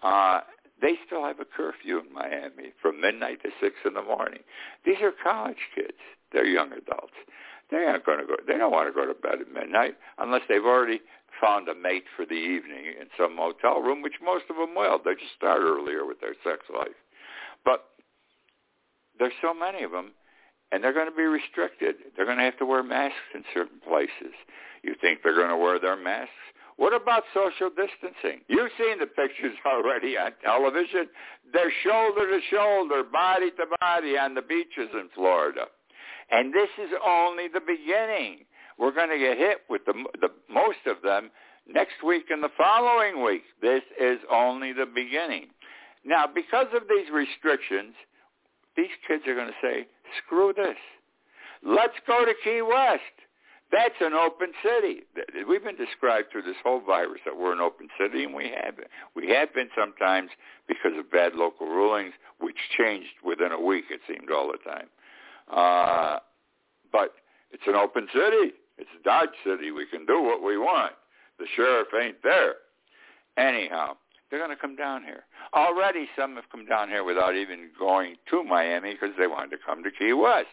uh, 0.01 0.41
they 0.81 0.95
still 1.05 1.23
have 1.23 1.39
a 1.39 1.45
curfew 1.45 1.99
in 1.99 2.13
Miami 2.13 2.73
from 2.81 2.99
midnight 2.99 3.41
to 3.43 3.49
six 3.61 3.75
in 3.85 3.93
the 3.93 4.01
morning. 4.01 4.39
These 4.85 5.01
are 5.01 5.13
college 5.23 5.69
kids. 5.75 5.97
They're 6.31 6.45
young 6.45 6.71
adults. 6.71 7.13
They 7.71 7.77
aren't 7.77 8.05
going 8.05 8.19
to 8.19 8.25
go. 8.25 8.35
They 8.45 8.57
don't 8.57 8.71
want 8.71 8.89
to 8.89 8.93
go 8.93 9.05
to 9.05 9.13
bed 9.13 9.39
at 9.41 9.53
midnight 9.53 9.95
unless 10.17 10.41
they've 10.49 10.65
already 10.65 11.01
found 11.41 11.67
a 11.69 11.75
mate 11.75 12.03
for 12.15 12.25
the 12.25 12.33
evening 12.33 12.85
in 12.99 13.07
some 13.17 13.35
motel 13.35 13.81
room, 13.81 14.01
which 14.01 14.21
most 14.23 14.45
of 14.49 14.57
them 14.57 14.75
will. 14.75 14.99
They 15.03 15.13
just 15.13 15.33
start 15.35 15.61
earlier 15.61 16.05
with 16.05 16.19
their 16.21 16.35
sex 16.43 16.65
life. 16.73 16.97
But 17.65 17.85
there's 19.17 19.33
so 19.41 19.53
many 19.53 19.83
of 19.83 19.91
them, 19.91 20.11
and 20.73 20.83
they're 20.83 20.93
going 20.93 21.09
to 21.09 21.15
be 21.15 21.23
restricted. 21.23 21.95
They're 22.17 22.25
going 22.25 22.39
to 22.39 22.43
have 22.43 22.57
to 22.57 22.65
wear 22.65 22.81
masks 22.81 23.29
in 23.35 23.43
certain 23.53 23.79
places. 23.87 24.33
You 24.81 24.95
think 24.99 25.19
they're 25.23 25.35
going 25.35 25.53
to 25.53 25.57
wear 25.57 25.79
their 25.79 25.95
masks? 25.95 26.33
What 26.77 26.95
about 26.99 27.21
social 27.31 27.69
distancing? 27.69 28.41
You've 28.47 28.71
seen 28.79 28.97
the 28.97 29.05
pictures 29.05 29.53
already 29.67 30.17
on 30.17 30.31
television. 30.43 31.07
They're 31.53 31.71
shoulder 31.83 32.25
to 32.27 32.39
shoulder, 32.49 33.03
body 33.03 33.51
to 33.51 33.65
body 33.79 34.17
on 34.17 34.33
the 34.33 34.41
beaches 34.41 34.89
in 34.93 35.09
Florida. 35.13 35.65
And 36.31 36.51
this 36.51 36.69
is 36.81 36.89
only 37.05 37.47
the 37.53 37.61
beginning. 37.61 38.45
We're 38.79 38.95
going 38.95 39.09
to 39.09 39.19
get 39.19 39.37
hit 39.37 39.59
with 39.69 39.85
the, 39.85 39.93
the 40.21 40.29
most 40.51 40.81
of 40.87 41.03
them 41.03 41.29
next 41.69 42.01
week 42.03 42.25
and 42.31 42.43
the 42.43 42.49
following 42.57 43.23
week. 43.23 43.43
This 43.61 43.83
is 44.01 44.17
only 44.31 44.73
the 44.73 44.87
beginning. 44.87 45.49
Now, 46.03 46.25
because 46.25 46.67
of 46.73 46.89
these 46.89 47.13
restrictions, 47.13 47.93
these 48.75 48.89
kids 49.07 49.23
are 49.27 49.35
going 49.35 49.47
to 49.53 49.61
say, 49.61 49.85
screw 50.25 50.53
this. 50.55 50.77
Let's 51.65 51.95
go 52.05 52.25
to 52.25 52.33
Key 52.43 52.61
West. 52.61 53.01
That's 53.71 53.95
an 54.01 54.13
open 54.13 54.51
city. 54.61 55.01
We've 55.47 55.63
been 55.63 55.75
described 55.75 56.27
through 56.31 56.43
this 56.43 56.57
whole 56.63 56.79
virus 56.79 57.21
that 57.25 57.35
we're 57.35 57.53
an 57.53 57.59
open 57.59 57.87
city, 57.99 58.23
and 58.23 58.33
we 58.33 58.53
have 58.63 58.77
been. 58.77 58.85
We 59.15 59.29
have 59.29 59.51
been 59.53 59.69
sometimes 59.75 60.29
because 60.67 60.91
of 60.97 61.09
bad 61.09 61.33
local 61.33 61.67
rulings, 61.67 62.13
which 62.39 62.57
changed 62.77 63.09
within 63.25 63.51
a 63.51 63.59
week, 63.59 63.85
it 63.89 64.01
seemed 64.07 64.29
all 64.29 64.51
the 64.51 64.59
time. 64.69 64.87
Uh, 65.51 66.19
but 66.91 67.13
it's 67.51 67.63
an 67.65 67.75
open 67.75 68.07
city. 68.13 68.53
It's 68.77 68.89
Dodge 69.03 69.29
City. 69.43 69.71
We 69.71 69.87
can 69.87 70.05
do 70.05 70.21
what 70.21 70.43
we 70.43 70.57
want. 70.57 70.93
The 71.39 71.45
sheriff 71.55 71.87
ain't 71.99 72.21
there. 72.21 72.55
Anyhow, 73.37 73.97
they're 74.33 74.41
going 74.41 74.49
to 74.49 74.59
come 74.59 74.75
down 74.75 75.03
here. 75.03 75.25
Already 75.53 76.09
some 76.17 76.33
have 76.37 76.49
come 76.51 76.65
down 76.65 76.89
here 76.89 77.03
without 77.03 77.35
even 77.35 77.69
going 77.77 78.15
to 78.31 78.43
Miami 78.43 78.93
because 78.93 79.15
they 79.19 79.27
wanted 79.27 79.51
to 79.51 79.61
come 79.63 79.83
to 79.83 79.91
Key 79.91 80.11
West. 80.13 80.49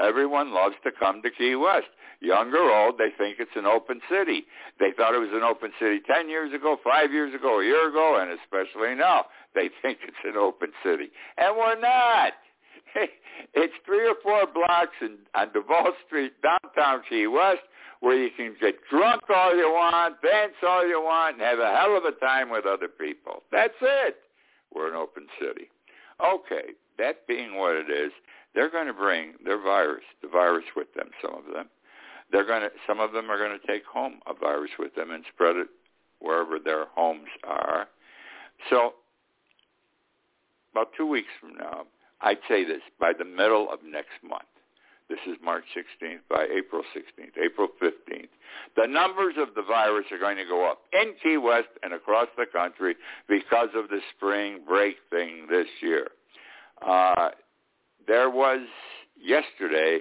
Everyone 0.00 0.54
loves 0.54 0.76
to 0.84 0.92
come 0.96 1.20
to 1.22 1.30
Key 1.32 1.56
West. 1.56 1.90
Young 2.20 2.54
or 2.54 2.70
old, 2.70 2.94
they 2.96 3.10
think 3.18 3.38
it's 3.40 3.56
an 3.56 3.66
open 3.66 4.00
city. 4.08 4.44
They 4.78 4.92
thought 4.96 5.16
it 5.16 5.18
was 5.18 5.34
an 5.34 5.42
open 5.42 5.72
city 5.80 5.98
10 6.06 6.28
years 6.28 6.54
ago, 6.54 6.76
5 6.84 7.12
years 7.12 7.34
ago, 7.34 7.58
a 7.58 7.64
year 7.64 7.88
ago, 7.88 8.20
and 8.22 8.30
especially 8.38 8.94
now. 8.94 9.24
They 9.52 9.68
think 9.82 9.98
it's 10.06 10.22
an 10.22 10.36
open 10.36 10.70
city. 10.84 11.10
And 11.36 11.56
we're 11.56 11.80
not. 11.80 12.34
it's 13.54 13.74
three 13.84 14.06
or 14.06 14.14
four 14.22 14.46
blocks 14.46 14.94
in, 15.02 15.18
on 15.34 15.52
Duval 15.52 15.90
Street, 16.06 16.34
downtown 16.40 17.02
Key 17.08 17.26
West, 17.26 17.66
where 18.04 18.22
you 18.22 18.28
can 18.36 18.54
get 18.60 18.74
drunk 18.90 19.22
all 19.34 19.56
you 19.56 19.70
want, 19.72 20.20
dance 20.20 20.52
all 20.62 20.86
you 20.86 21.00
want, 21.00 21.36
and 21.36 21.42
have 21.42 21.58
a 21.58 21.74
hell 21.74 21.96
of 21.96 22.04
a 22.04 22.12
time 22.20 22.50
with 22.50 22.66
other 22.66 22.86
people. 22.86 23.42
That's 23.50 23.72
it. 23.80 24.16
We're 24.74 24.90
an 24.90 24.94
open 24.94 25.26
city. 25.40 25.70
Okay, 26.22 26.74
that 26.98 27.26
being 27.26 27.56
what 27.56 27.74
it 27.74 27.88
is, 27.88 28.12
they're 28.54 28.70
going 28.70 28.88
to 28.88 28.92
bring 28.92 29.32
their 29.42 29.58
virus, 29.58 30.04
the 30.20 30.28
virus 30.28 30.66
with 30.76 30.92
them, 30.92 31.08
some 31.22 31.34
of 31.34 31.50
them. 31.50 31.70
They're 32.30 32.46
going 32.46 32.60
to, 32.60 32.70
some 32.86 33.00
of 33.00 33.12
them 33.12 33.30
are 33.30 33.38
going 33.38 33.58
to 33.58 33.66
take 33.66 33.86
home 33.86 34.20
a 34.26 34.34
virus 34.34 34.72
with 34.78 34.94
them 34.94 35.10
and 35.10 35.24
spread 35.32 35.56
it 35.56 35.68
wherever 36.18 36.58
their 36.58 36.84
homes 36.94 37.28
are. 37.42 37.88
So 38.68 38.92
about 40.72 40.90
two 40.94 41.06
weeks 41.06 41.28
from 41.40 41.56
now, 41.56 41.84
I'd 42.20 42.38
say 42.48 42.64
this, 42.66 42.82
by 43.00 43.12
the 43.18 43.24
middle 43.24 43.70
of 43.72 43.78
next 43.82 44.22
month, 44.22 44.44
this 45.08 45.18
is 45.26 45.36
March 45.42 45.64
16th, 45.76 46.20
by 46.30 46.46
April 46.56 46.82
16th, 46.96 47.36
April 47.42 47.68
15th, 47.82 48.28
the 48.76 48.86
numbers 48.86 49.34
of 49.38 49.54
the 49.54 49.62
virus 49.62 50.06
are 50.10 50.18
going 50.18 50.36
to 50.36 50.44
go 50.44 50.70
up 50.70 50.80
in 50.92 51.14
Key 51.22 51.36
West 51.36 51.68
and 51.82 51.92
across 51.92 52.28
the 52.36 52.46
country 52.46 52.96
because 53.28 53.68
of 53.74 53.88
the 53.88 54.00
spring 54.16 54.60
break 54.66 54.96
thing 55.10 55.46
this 55.50 55.66
year. 55.80 56.08
Uh, 56.86 57.30
there 58.06 58.30
was 58.30 58.66
yesterday, 59.20 60.00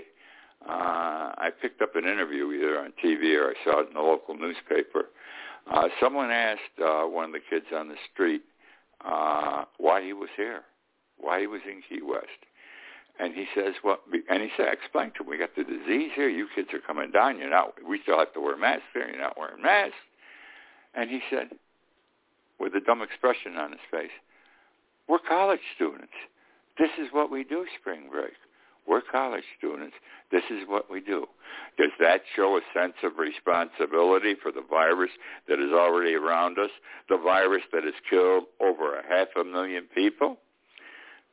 uh, 0.67 1.33
I 1.37 1.49
picked 1.61 1.81
up 1.81 1.95
an 1.95 2.05
interview 2.05 2.51
either 2.51 2.79
on 2.79 2.93
TV 3.03 3.37
or 3.37 3.49
I 3.49 3.53
saw 3.63 3.81
it 3.81 3.89
in 3.89 3.93
the 3.93 4.01
local 4.01 4.35
newspaper. 4.37 5.09
Uh, 5.71 5.87
someone 6.01 6.31
asked 6.31 6.59
uh, 6.81 7.03
one 7.03 7.25
of 7.25 7.31
the 7.31 7.39
kids 7.49 7.65
on 7.75 7.87
the 7.87 7.95
street 8.13 8.43
uh, 9.05 9.65
why 9.77 10.03
he 10.03 10.13
was 10.13 10.29
here 10.37 10.63
why 11.17 11.39
he 11.39 11.47
was 11.47 11.61
in 11.65 11.81
Key 11.87 12.03
West. 12.03 12.27
And 13.19 13.33
he 13.35 13.45
says, 13.55 13.75
well, 13.83 13.99
and 14.29 14.41
he 14.41 14.49
said, 14.57 14.73
explain 14.73 15.11
to 15.17 15.23
him, 15.23 15.29
we 15.29 15.37
got 15.37 15.55
the 15.55 15.63
disease 15.63 16.11
here. 16.15 16.29
You 16.29 16.47
kids 16.55 16.69
are 16.73 16.79
coming 16.79 17.11
down. 17.11 17.37
You're 17.37 17.49
not, 17.49 17.73
we 17.87 17.99
still 18.01 18.17
have 18.17 18.33
to 18.33 18.41
wear 18.41 18.57
masks 18.57 18.83
here. 18.93 19.07
You're 19.07 19.21
not 19.21 19.37
wearing 19.37 19.61
masks. 19.61 19.95
And 20.95 21.09
he 21.09 21.21
said, 21.29 21.49
with 22.59 22.73
a 22.75 22.79
dumb 22.79 23.01
expression 23.01 23.55
on 23.57 23.71
his 23.71 23.81
face, 23.91 24.11
we're 25.07 25.19
college 25.19 25.59
students. 25.75 26.13
This 26.79 26.89
is 26.99 27.09
what 27.11 27.29
we 27.29 27.43
do 27.43 27.65
spring 27.79 28.07
break. 28.11 28.33
We're 28.87 29.01
college 29.01 29.43
students. 29.57 29.95
This 30.31 30.43
is 30.49 30.67
what 30.67 30.89
we 30.89 30.99
do. 30.99 31.25
Does 31.77 31.91
that 31.99 32.21
show 32.35 32.57
a 32.57 32.61
sense 32.77 32.95
of 33.03 33.17
responsibility 33.17 34.35
for 34.41 34.51
the 34.51 34.63
virus 34.67 35.11
that 35.47 35.59
is 35.59 35.71
already 35.71 36.15
around 36.15 36.57
us, 36.59 36.71
the 37.09 37.17
virus 37.17 37.63
that 37.71 37.83
has 37.83 37.93
killed 38.09 38.45
over 38.59 38.97
a 38.97 39.03
half 39.07 39.27
a 39.39 39.43
million 39.43 39.85
people? 39.95 40.37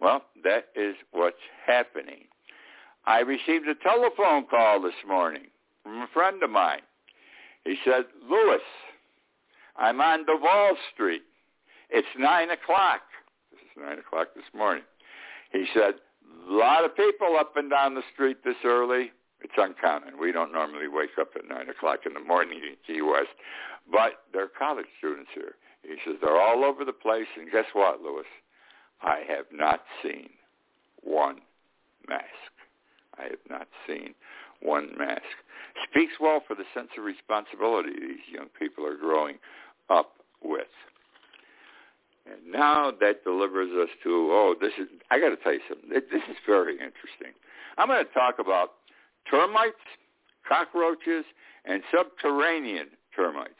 Well, 0.00 0.22
that 0.44 0.68
is 0.74 0.96
what's 1.12 1.36
happening. 1.66 2.24
I 3.06 3.20
received 3.20 3.68
a 3.68 3.74
telephone 3.74 4.46
call 4.46 4.80
this 4.82 4.94
morning 5.06 5.46
from 5.82 6.02
a 6.02 6.06
friend 6.12 6.42
of 6.42 6.50
mine. 6.50 6.80
He 7.64 7.76
said, 7.84 8.04
Louis, 8.28 8.60
I'm 9.76 10.00
on 10.00 10.24
Duval 10.24 10.76
Street. 10.94 11.22
It's 11.90 12.08
9 12.18 12.50
o'clock. 12.50 13.00
This 13.50 13.60
is 13.60 13.82
9 13.82 13.98
o'clock 13.98 14.28
this 14.34 14.44
morning. 14.54 14.84
He 15.52 15.66
said, 15.74 15.94
a 16.48 16.52
lot 16.52 16.84
of 16.84 16.96
people 16.96 17.36
up 17.38 17.56
and 17.56 17.68
down 17.70 17.94
the 17.94 18.02
street 18.14 18.38
this 18.44 18.56
early. 18.64 19.10
It's 19.42 19.52
uncommon. 19.56 20.18
We 20.20 20.32
don't 20.32 20.52
normally 20.52 20.88
wake 20.88 21.18
up 21.20 21.30
at 21.36 21.48
9 21.48 21.68
o'clock 21.68 22.00
in 22.06 22.14
the 22.14 22.20
morning 22.20 22.58
in 22.58 22.76
Key 22.86 23.02
West. 23.02 23.34
But 23.90 24.24
there 24.32 24.44
are 24.44 24.52
college 24.58 24.86
students 24.98 25.30
here. 25.34 25.56
He 25.82 25.96
says, 26.04 26.16
they're 26.22 26.40
all 26.40 26.64
over 26.64 26.84
the 26.84 26.92
place. 26.92 27.26
And 27.36 27.50
guess 27.50 27.64
what, 27.72 28.00
Louis? 28.00 28.28
I 29.02 29.20
have 29.28 29.46
not 29.52 29.82
seen 30.02 30.30
one 31.02 31.40
mask. 32.08 32.24
I 33.18 33.24
have 33.24 33.44
not 33.48 33.68
seen 33.86 34.14
one 34.60 34.90
mask. 34.98 35.22
Speaks 35.90 36.14
well 36.20 36.42
for 36.46 36.54
the 36.54 36.64
sense 36.74 36.88
of 36.98 37.04
responsibility 37.04 37.90
these 37.92 38.32
young 38.32 38.48
people 38.58 38.86
are 38.86 38.96
growing 38.96 39.38
up 39.88 40.12
with. 40.42 40.68
And 42.26 42.52
now 42.52 42.92
that 43.00 43.24
delivers 43.24 43.70
us 43.70 43.88
to, 44.04 44.10
oh, 44.10 44.54
this 44.60 44.72
is, 44.78 44.88
I 45.10 45.18
got 45.18 45.30
to 45.30 45.36
tell 45.36 45.52
you 45.52 45.60
something. 45.68 45.90
This 45.90 46.22
is 46.28 46.36
very 46.46 46.74
interesting. 46.74 47.32
I'm 47.78 47.88
going 47.88 48.04
to 48.04 48.12
talk 48.12 48.38
about 48.38 48.72
termites, 49.30 49.74
cockroaches, 50.46 51.24
and 51.64 51.82
subterranean 51.94 52.88
termites. 53.16 53.54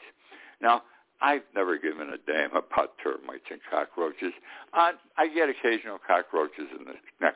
Now, 0.61 0.83
I've 1.21 1.43
never 1.55 1.77
given 1.77 2.09
a 2.09 2.17
damn 2.17 2.51
about 2.51 2.97
termites 3.03 3.45
and 3.51 3.59
cockroaches. 3.69 4.33
Uh, 4.73 4.93
I 5.17 5.27
get 5.27 5.49
occasional 5.49 5.99
cockroaches 6.05 6.67
in 6.77 6.85
this, 6.85 6.97
not 7.21 7.35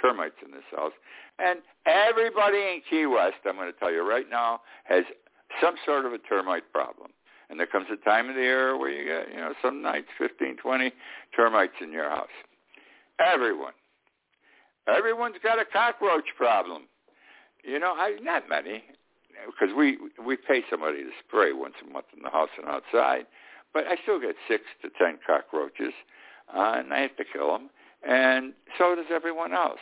termites 0.00 0.36
in 0.44 0.52
this 0.52 0.64
house, 0.70 0.92
and 1.38 1.60
everybody 1.86 2.58
in 2.58 2.82
Key 2.88 3.06
West, 3.06 3.42
I'm 3.44 3.56
going 3.56 3.72
to 3.72 3.78
tell 3.78 3.92
you 3.92 4.08
right 4.08 4.28
now, 4.30 4.60
has 4.84 5.04
some 5.60 5.74
sort 5.84 6.06
of 6.06 6.12
a 6.12 6.18
termite 6.18 6.72
problem. 6.72 7.10
And 7.50 7.58
there 7.58 7.66
comes 7.66 7.86
a 7.92 7.96
time 8.08 8.28
of 8.28 8.36
the 8.36 8.40
year 8.40 8.78
where 8.78 8.90
you 8.90 9.04
get, 9.04 9.28
you 9.32 9.40
know, 9.40 9.52
some 9.62 9.82
nights 9.82 10.08
15, 10.18 10.56
20 10.56 10.92
termites 11.36 11.74
in 11.80 11.92
your 11.92 12.08
house. 12.08 12.28
Everyone. 13.20 13.74
Everyone's 14.86 15.36
got 15.42 15.58
a 15.58 15.64
cockroach 15.64 16.24
problem. 16.36 16.82
You 17.62 17.78
know, 17.78 17.92
I, 17.96 18.16
not 18.22 18.48
many 18.48 18.84
because 19.46 19.74
we 19.76 19.98
we 20.24 20.36
pay 20.36 20.62
somebody 20.70 20.98
to 20.98 21.10
spray 21.26 21.52
once 21.52 21.74
a 21.86 21.92
month 21.92 22.06
in 22.16 22.22
the 22.22 22.30
house 22.30 22.50
and 22.58 22.66
outside, 22.66 23.26
but 23.72 23.84
I 23.86 23.96
still 24.02 24.20
get 24.20 24.36
six 24.48 24.64
to 24.82 24.90
ten 24.98 25.18
cockroaches, 25.26 25.92
uh, 26.54 26.74
and 26.78 26.92
I 26.92 27.00
have 27.00 27.16
to 27.16 27.24
kill 27.24 27.52
them, 27.52 27.70
and 28.06 28.52
so 28.78 28.94
does 28.94 29.06
everyone 29.10 29.52
else. 29.52 29.80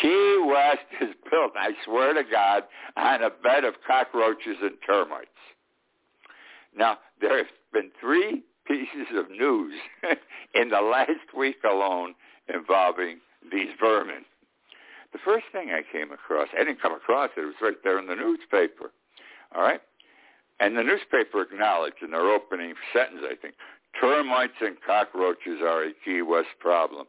Key 0.00 0.44
West 0.46 0.86
is 1.00 1.14
built, 1.30 1.52
I 1.56 1.70
swear 1.84 2.14
to 2.14 2.22
God, 2.28 2.64
on 2.96 3.22
a 3.22 3.30
bed 3.30 3.64
of 3.64 3.74
cockroaches 3.86 4.56
and 4.62 4.76
termites. 4.86 5.28
Now, 6.76 6.98
there 7.20 7.38
have 7.38 7.46
been 7.72 7.90
three 8.00 8.42
pieces 8.66 9.06
of 9.14 9.30
news 9.30 9.74
in 10.54 10.70
the 10.70 10.80
last 10.80 11.36
week 11.36 11.58
alone 11.64 12.14
involving 12.52 13.20
these 13.52 13.68
vermin. 13.80 14.24
The 15.14 15.22
first 15.24 15.46
thing 15.52 15.70
I 15.70 15.86
came 15.94 16.10
across, 16.10 16.48
I 16.58 16.64
didn't 16.64 16.82
come 16.82 16.92
across 16.92 17.30
it, 17.36 17.40
it 17.40 17.46
was 17.46 17.54
right 17.62 17.78
there 17.84 18.00
in 18.00 18.08
the 18.08 18.16
newspaper. 18.16 18.90
All 19.54 19.62
right? 19.62 19.80
And 20.58 20.76
the 20.76 20.82
newspaper 20.82 21.42
acknowledged 21.42 22.02
in 22.02 22.10
their 22.10 22.34
opening 22.34 22.74
sentence, 22.92 23.22
I 23.22 23.36
think, 23.40 23.54
termites 24.00 24.58
and 24.60 24.76
cockroaches 24.84 25.62
are 25.62 25.84
a 25.84 25.92
Key 26.04 26.22
West 26.22 26.50
problem. 26.58 27.06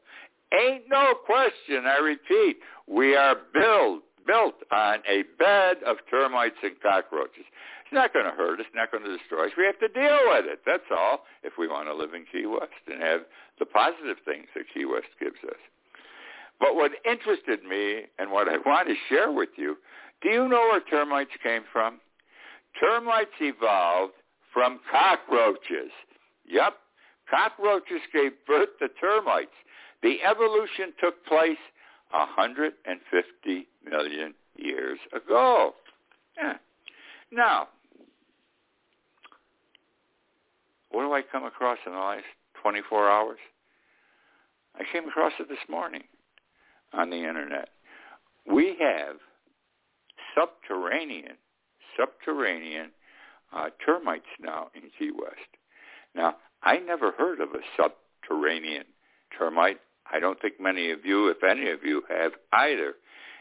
Ain't 0.54 0.84
no 0.88 1.16
question, 1.26 1.86
I 1.90 1.98
repeat, 1.98 2.58
we 2.88 3.16
are 3.16 3.36
built, 3.52 4.04
built 4.28 4.62
on 4.72 5.00
a 5.10 5.24
bed 5.40 5.78
of 5.84 5.98
termites 6.10 6.62
and 6.62 6.80
cockroaches. 6.82 7.50
It's 7.86 7.94
not 7.94 8.14
going 8.14 8.26
to 8.26 8.38
hurt 8.38 8.60
us, 8.60 8.68
it's 8.68 8.76
not 8.76 8.92
going 8.92 9.04
to 9.04 9.18
destroy 9.18 9.48
us. 9.48 9.58
We 9.58 9.66
have 9.66 9.80
to 9.80 9.90
deal 9.90 10.20
with 10.30 10.46
it, 10.46 10.62
that's 10.64 10.90
all, 10.92 11.26
if 11.44 11.54
we 11.58 11.68
want 11.68 11.88
to 11.88 11.96
live 11.96 12.14
in 12.14 12.26
Key 12.32 12.46
West 12.46 12.86
and 12.86 13.02
have 13.02 13.22
the 13.58 13.66
positive 13.66 14.18
things 14.26 14.46
that 14.54 14.66
Key 14.72 14.86
West 14.86 15.10
gives 15.20 15.42
us. 15.44 15.58
But 16.60 16.76
what 16.76 16.92
interested 17.10 17.64
me 17.64 18.04
and 18.18 18.32
what 18.32 18.48
I 18.48 18.58
want 18.66 18.88
to 18.88 18.96
share 19.10 19.32
with 19.32 19.50
you, 19.58 19.78
do 20.22 20.30
you 20.30 20.48
know 20.48 20.70
where 20.72 20.82
termites 20.82 21.32
came 21.44 21.64
from? 21.72 22.00
Termites 22.80 23.32
evolved 23.40 24.14
from 24.54 24.80
cockroaches. 24.92 25.92
Yep, 26.48 26.74
cockroaches 27.30 28.02
gave 28.14 28.32
birth 28.48 28.70
to 28.80 28.88
termites. 29.00 29.52
The 30.04 30.18
evolution 30.24 30.94
took 31.02 31.26
place 31.26 31.58
150 32.12 33.68
million 33.90 34.34
years 34.56 35.00
ago. 35.14 35.74
Yeah. 36.38 36.54
Now, 37.32 37.68
what 40.92 41.04
do 41.04 41.14
I 41.14 41.22
come 41.30 41.44
across 41.44 41.78
in 41.86 41.92
the 41.92 41.98
last 41.98 42.24
24 42.62 43.10
hours? 43.10 43.40
I 44.76 44.84
came 44.92 45.08
across 45.08 45.34
it 45.40 45.50
this 45.50 45.58
morning 45.70 46.04
on 46.96 47.10
the 47.10 47.18
internet. 47.18 47.70
We 48.52 48.78
have 48.80 49.18
subterranean, 50.36 51.38
subterranean 51.98 52.92
uh, 53.56 53.70
termites 53.86 54.26
now 54.40 54.68
in 54.76 54.84
Key 54.98 55.12
West. 55.12 55.50
Now, 56.16 56.36
I 56.64 56.78
never 56.78 57.12
heard 57.12 57.42
of 57.42 57.50
a 57.50 57.60
subterranean 57.78 58.86
termite. 59.38 59.80
I 60.12 60.20
don't 60.20 60.40
think 60.42 60.56
many 60.60 60.92
of 60.92 61.06
you, 61.06 61.30
if 61.30 61.44
any 61.44 61.70
of 61.70 61.84
you, 61.84 62.04
have 62.10 62.34
either. 62.54 62.94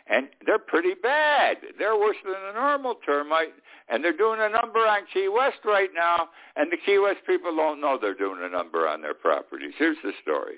And 0.06 0.28
they're 0.44 0.58
pretty 0.58 0.94
bad. 1.02 1.58
They're 1.78 1.96
worse 1.96 2.16
than 2.24 2.34
a 2.34 2.52
normal 2.52 2.96
termite, 3.06 3.54
and 3.88 4.04
they're 4.04 4.16
doing 4.16 4.38
a 4.40 4.50
number 4.50 4.80
on 4.80 5.00
Key 5.12 5.28
West 5.28 5.58
right 5.64 5.88
now, 5.94 6.28
and 6.56 6.70
the 6.70 6.76
Key 6.84 6.98
West 6.98 7.20
people 7.26 7.56
don't 7.56 7.80
know 7.80 7.98
they're 8.00 8.14
doing 8.14 8.40
a 8.42 8.48
number 8.48 8.86
on 8.86 9.00
their 9.00 9.14
properties. 9.14 9.72
Here's 9.78 9.96
the 10.04 10.12
story. 10.22 10.56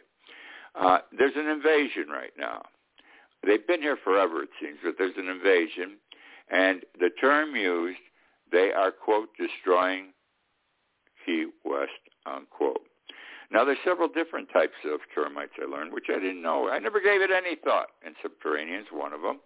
Uh, 0.74 0.98
there's 1.16 1.36
an 1.36 1.46
invasion 1.48 2.08
right 2.08 2.32
now. 2.36 2.62
They've 3.44 3.66
been 3.66 3.82
here 3.82 3.98
forever, 4.02 4.42
it 4.42 4.50
seems, 4.60 4.78
but 4.84 4.94
there's 4.98 5.16
an 5.16 5.28
invasion, 5.28 5.98
and 6.50 6.82
the 6.98 7.10
term 7.20 7.54
used, 7.54 7.98
they 8.50 8.72
are, 8.72 8.90
quote, 8.90 9.28
destroying 9.38 10.12
Key 11.24 11.46
West, 11.64 11.90
unquote. 12.24 12.80
Now, 13.50 13.64
there's 13.64 13.78
several 13.84 14.08
different 14.08 14.48
types 14.52 14.74
of 14.84 15.00
termites 15.14 15.52
I 15.60 15.66
learned, 15.66 15.92
which 15.92 16.06
I 16.08 16.14
didn't 16.14 16.42
know. 16.42 16.68
I 16.68 16.78
never 16.78 17.00
gave 17.00 17.20
it 17.20 17.30
any 17.30 17.56
thought, 17.56 17.88
and 18.04 18.14
subterranean's 18.22 18.88
one 18.92 19.12
of 19.12 19.22
them. 19.22 19.40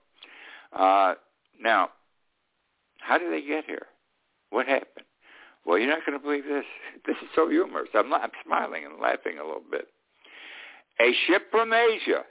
Uh, 0.73 1.15
now, 1.61 1.91
how 2.99 3.19
did 3.19 3.33
they 3.33 3.47
get 3.47 3.65
here? 3.67 3.87
What 4.51 4.67
happened? 4.67 5.07
Well, 5.67 5.79
you're 5.79 5.89
not 5.89 6.05
going 6.07 6.19
to 6.19 6.23
believe 6.23 6.45
this. 6.45 6.65
This 7.07 7.17
is 7.23 7.29
so 7.35 7.49
humorous. 7.49 7.89
I'm, 7.95 8.13
I'm 8.13 8.31
smiling 8.45 8.85
and 8.85 9.01
laughing 9.01 9.39
a 9.39 9.45
little 9.45 9.63
bit. 9.71 9.89
A 11.01 11.13
ship 11.27 11.51
from 11.51 11.73
Asia 11.73 12.25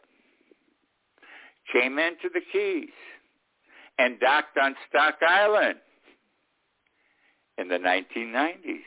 came 1.71 1.99
into 1.99 2.29
the 2.34 2.41
Keys 2.51 2.89
and 3.97 4.19
docked 4.19 4.58
on 4.58 4.75
Stock 4.89 5.15
Island 5.27 5.79
in 7.58 7.67
the 7.67 7.77
1990s. 7.77 8.84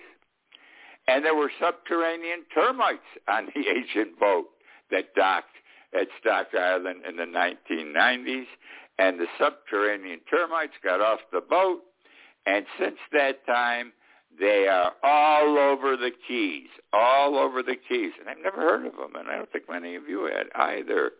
And 1.08 1.24
there 1.24 1.34
were 1.34 1.50
subterranean 1.60 2.44
termites 2.54 3.00
on 3.28 3.46
the 3.54 3.64
ancient 3.76 4.18
boat 4.18 4.46
that 4.90 5.14
docked 5.14 5.56
at 5.94 6.06
Stock 6.20 6.48
Island 6.58 7.02
in 7.08 7.16
the 7.16 7.24
1990s. 7.24 8.46
And 8.98 9.18
the 9.18 9.26
subterranean 9.38 10.20
termites 10.30 10.74
got 10.82 11.00
off 11.00 11.20
the 11.32 11.40
boat. 11.40 11.82
And 12.46 12.64
since 12.78 12.96
that 13.12 13.44
time, 13.46 13.92
they 14.38 14.66
are 14.68 14.92
all 15.02 15.58
over 15.58 15.96
the 15.96 16.10
Keys, 16.26 16.68
all 16.92 17.36
over 17.36 17.62
the 17.62 17.76
Keys. 17.88 18.12
And 18.18 18.28
I've 18.28 18.42
never 18.42 18.56
heard 18.56 18.86
of 18.86 18.92
them, 18.92 19.14
and 19.18 19.28
I 19.28 19.36
don't 19.36 19.50
think 19.52 19.64
many 19.68 19.94
of 19.94 20.08
you 20.08 20.24
had 20.24 20.46
either. 20.54 21.12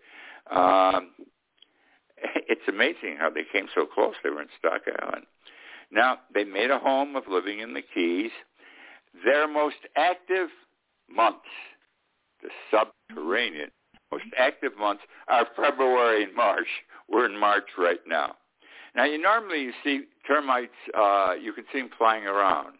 Um, 0.51 1.11
it's 2.49 2.69
amazing 2.69 3.17
how 3.19 3.31
they 3.31 3.45
came 3.51 3.67
so 3.75 3.87
close. 3.87 4.15
They 4.23 4.31
were 4.31 4.43
in 4.43 4.49
Stock 4.59 4.83
Island. 5.03 5.27
Now, 5.91 6.19
they 6.33 6.45
made 6.45 6.71
a 6.71 6.79
home 6.79 7.17
of 7.17 7.25
living 7.29 7.61
in 7.61 7.75
the 7.75 7.83
Keys. 7.83 8.31
Their 9.25 9.47
most 9.47 9.77
active 9.97 10.49
months, 11.11 11.49
the 12.43 12.49
subterranean, 12.71 13.71
most 14.11 14.25
active 14.39 14.73
months 14.79 15.03
are 15.29 15.47
February 15.57 16.25
and 16.25 16.35
March. 16.35 16.67
We're 17.09 17.27
in 17.27 17.39
March 17.39 17.69
right 17.79 18.01
now. 18.07 18.37
Now, 18.95 19.05
you 19.05 19.21
normally 19.21 19.63
you 19.63 19.73
see 19.83 20.03
termites, 20.27 20.73
uh, 20.95 21.33
you 21.41 21.53
can 21.53 21.65
see 21.73 21.81
them 21.81 21.91
flying 21.97 22.25
around 22.25 22.75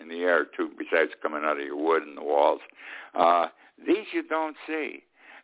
in 0.00 0.08
the 0.08 0.20
air 0.20 0.46
too, 0.56 0.70
besides 0.78 1.10
coming 1.22 1.42
out 1.44 1.58
of 1.58 1.64
your 1.64 1.76
wood 1.76 2.02
and 2.02 2.16
the 2.16 2.22
walls. 2.22 2.60
Uh, 3.14 3.48
these 3.84 4.06
you 4.12 4.22
don't 4.26 4.56
see. 4.66 5.02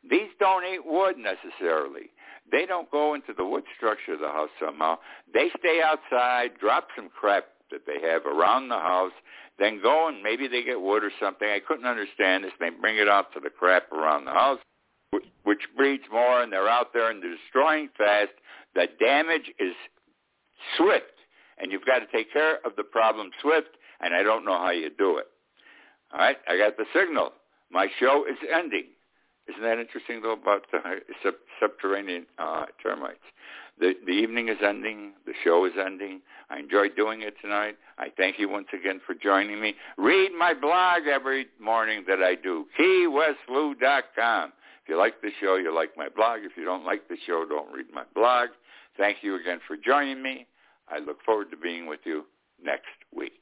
These 0.09 0.31
don't 0.39 0.65
eat 0.65 0.87
wood 0.87 1.17
necessarily. 1.19 2.11
They 2.51 2.67
don't 2.67 2.91
go 2.91 3.15
into 3.15 3.33
the 3.37 3.45
wood 3.45 3.65
structure 3.77 4.15
of 4.15 4.21
the 4.21 4.29
house 4.29 4.51
somehow. 4.61 4.99
They 5.33 5.51
stay 5.59 5.81
outside, 5.83 6.51
drop 6.61 6.89
some 6.95 7.09
crap 7.09 7.47
that 7.71 7.87
they 7.87 8.01
have 8.09 8.25
around 8.27 8.69
the 8.69 8.79
house, 8.79 9.13
then 9.59 9.81
go 9.83 10.09
and 10.09 10.23
maybe 10.23 10.47
they 10.49 10.63
get 10.63 10.81
wood 10.81 11.03
or 11.03 11.11
something. 11.21 11.49
I 11.49 11.61
couldn't 11.67 11.87
understand 11.87 12.45
this. 12.45 12.53
They 12.61 12.71
bring 12.71 12.99
it 12.99 13.09
out 13.09 13.33
to 13.35 13.41
the 13.41 13.51
crap 13.51 13.91
around 13.91 14.27
the 14.27 14.33
house, 14.33 14.59
which 15.45 15.63
breeds 15.77 16.05
more, 16.13 16.43
and 16.43 16.53
they're 16.53 16.69
out 16.69 16.93
there 16.93 17.11
and 17.11 17.23
they're 17.23 17.37
destroying 17.37 17.89
fast. 17.97 18.33
The 18.75 18.87
damage 19.01 19.51
is 19.59 19.75
swift, 20.77 21.15
and 21.59 21.73
you've 21.73 21.87
got 21.87 22.01
to 22.01 22.07
take 22.07 22.33
care 22.33 22.59
of 22.65 22.77
the 22.77 22.85
problem 22.85 23.31
swift, 23.41 23.71
and 24.01 24.15
I 24.15 24.23
don't 24.23 24.45
know 24.45 24.59
how 24.59 24.71
you 24.71 24.91
do 24.91 25.17
it. 25.17 25.27
All 26.13 26.21
right, 26.21 26.37
I 26.47 26.57
got 26.59 26.77
the 26.77 26.85
signal. 26.95 27.33
My 27.71 27.89
show 27.99 28.25
is 28.29 28.37
ending. 28.55 28.85
Isn't 29.49 29.63
that 29.63 29.79
interesting, 29.79 30.23
though, 30.23 30.33
about 30.33 30.67
the 30.73 30.79
sub- 31.23 31.35
subterranean 31.61 32.27
uh, 32.39 32.67
termites? 32.83 33.19
The, 33.79 33.93
the 34.05 34.13
evening 34.13 34.49
is 34.49 34.57
ending. 34.67 35.13
The 35.27 35.35
show 35.45 35.65
is 35.67 35.73
ending. 35.79 36.23
I 36.49 36.59
enjoyed 36.59 36.97
doing 36.97 37.23
it 37.23 37.35
tonight. 37.43 37.77
I 37.99 38.09
thank 38.17 38.39
you 38.39 38.49
once 38.49 38.69
again 38.73 39.01
for 39.07 39.15
joining 39.15 39.61
me. 39.61 39.75
Read 39.99 40.31
my 40.37 40.55
blog 40.55 41.03
every 41.07 41.47
morning 41.61 42.05
that 42.09 42.23
I 42.23 42.35
do, 42.37 42.67
keywestlou.com. 42.79 44.53
If 44.83 44.89
you 44.89 44.97
like 44.97 45.21
the 45.21 45.31
show, 45.41 45.57
you 45.57 45.75
like 45.75 45.97
my 45.97 46.09
blog. 46.09 46.41
If 46.45 46.53
you 46.57 46.65
don't 46.65 46.85
like 46.85 47.09
the 47.09 47.17
show, 47.27 47.45
don't 47.49 47.73
read 47.73 47.87
my 47.93 48.05
blog. 48.15 48.51
Thank 48.97 49.19
you 49.23 49.35
again 49.39 49.61
for 49.67 49.77
joining 49.77 50.23
me. 50.23 50.47
I 50.89 50.99
look 51.01 51.19
forward 51.25 51.51
to 51.51 51.57
being 51.57 51.87
with 51.87 52.01
you 52.05 52.25
next 52.63 52.87
week. 53.15 53.41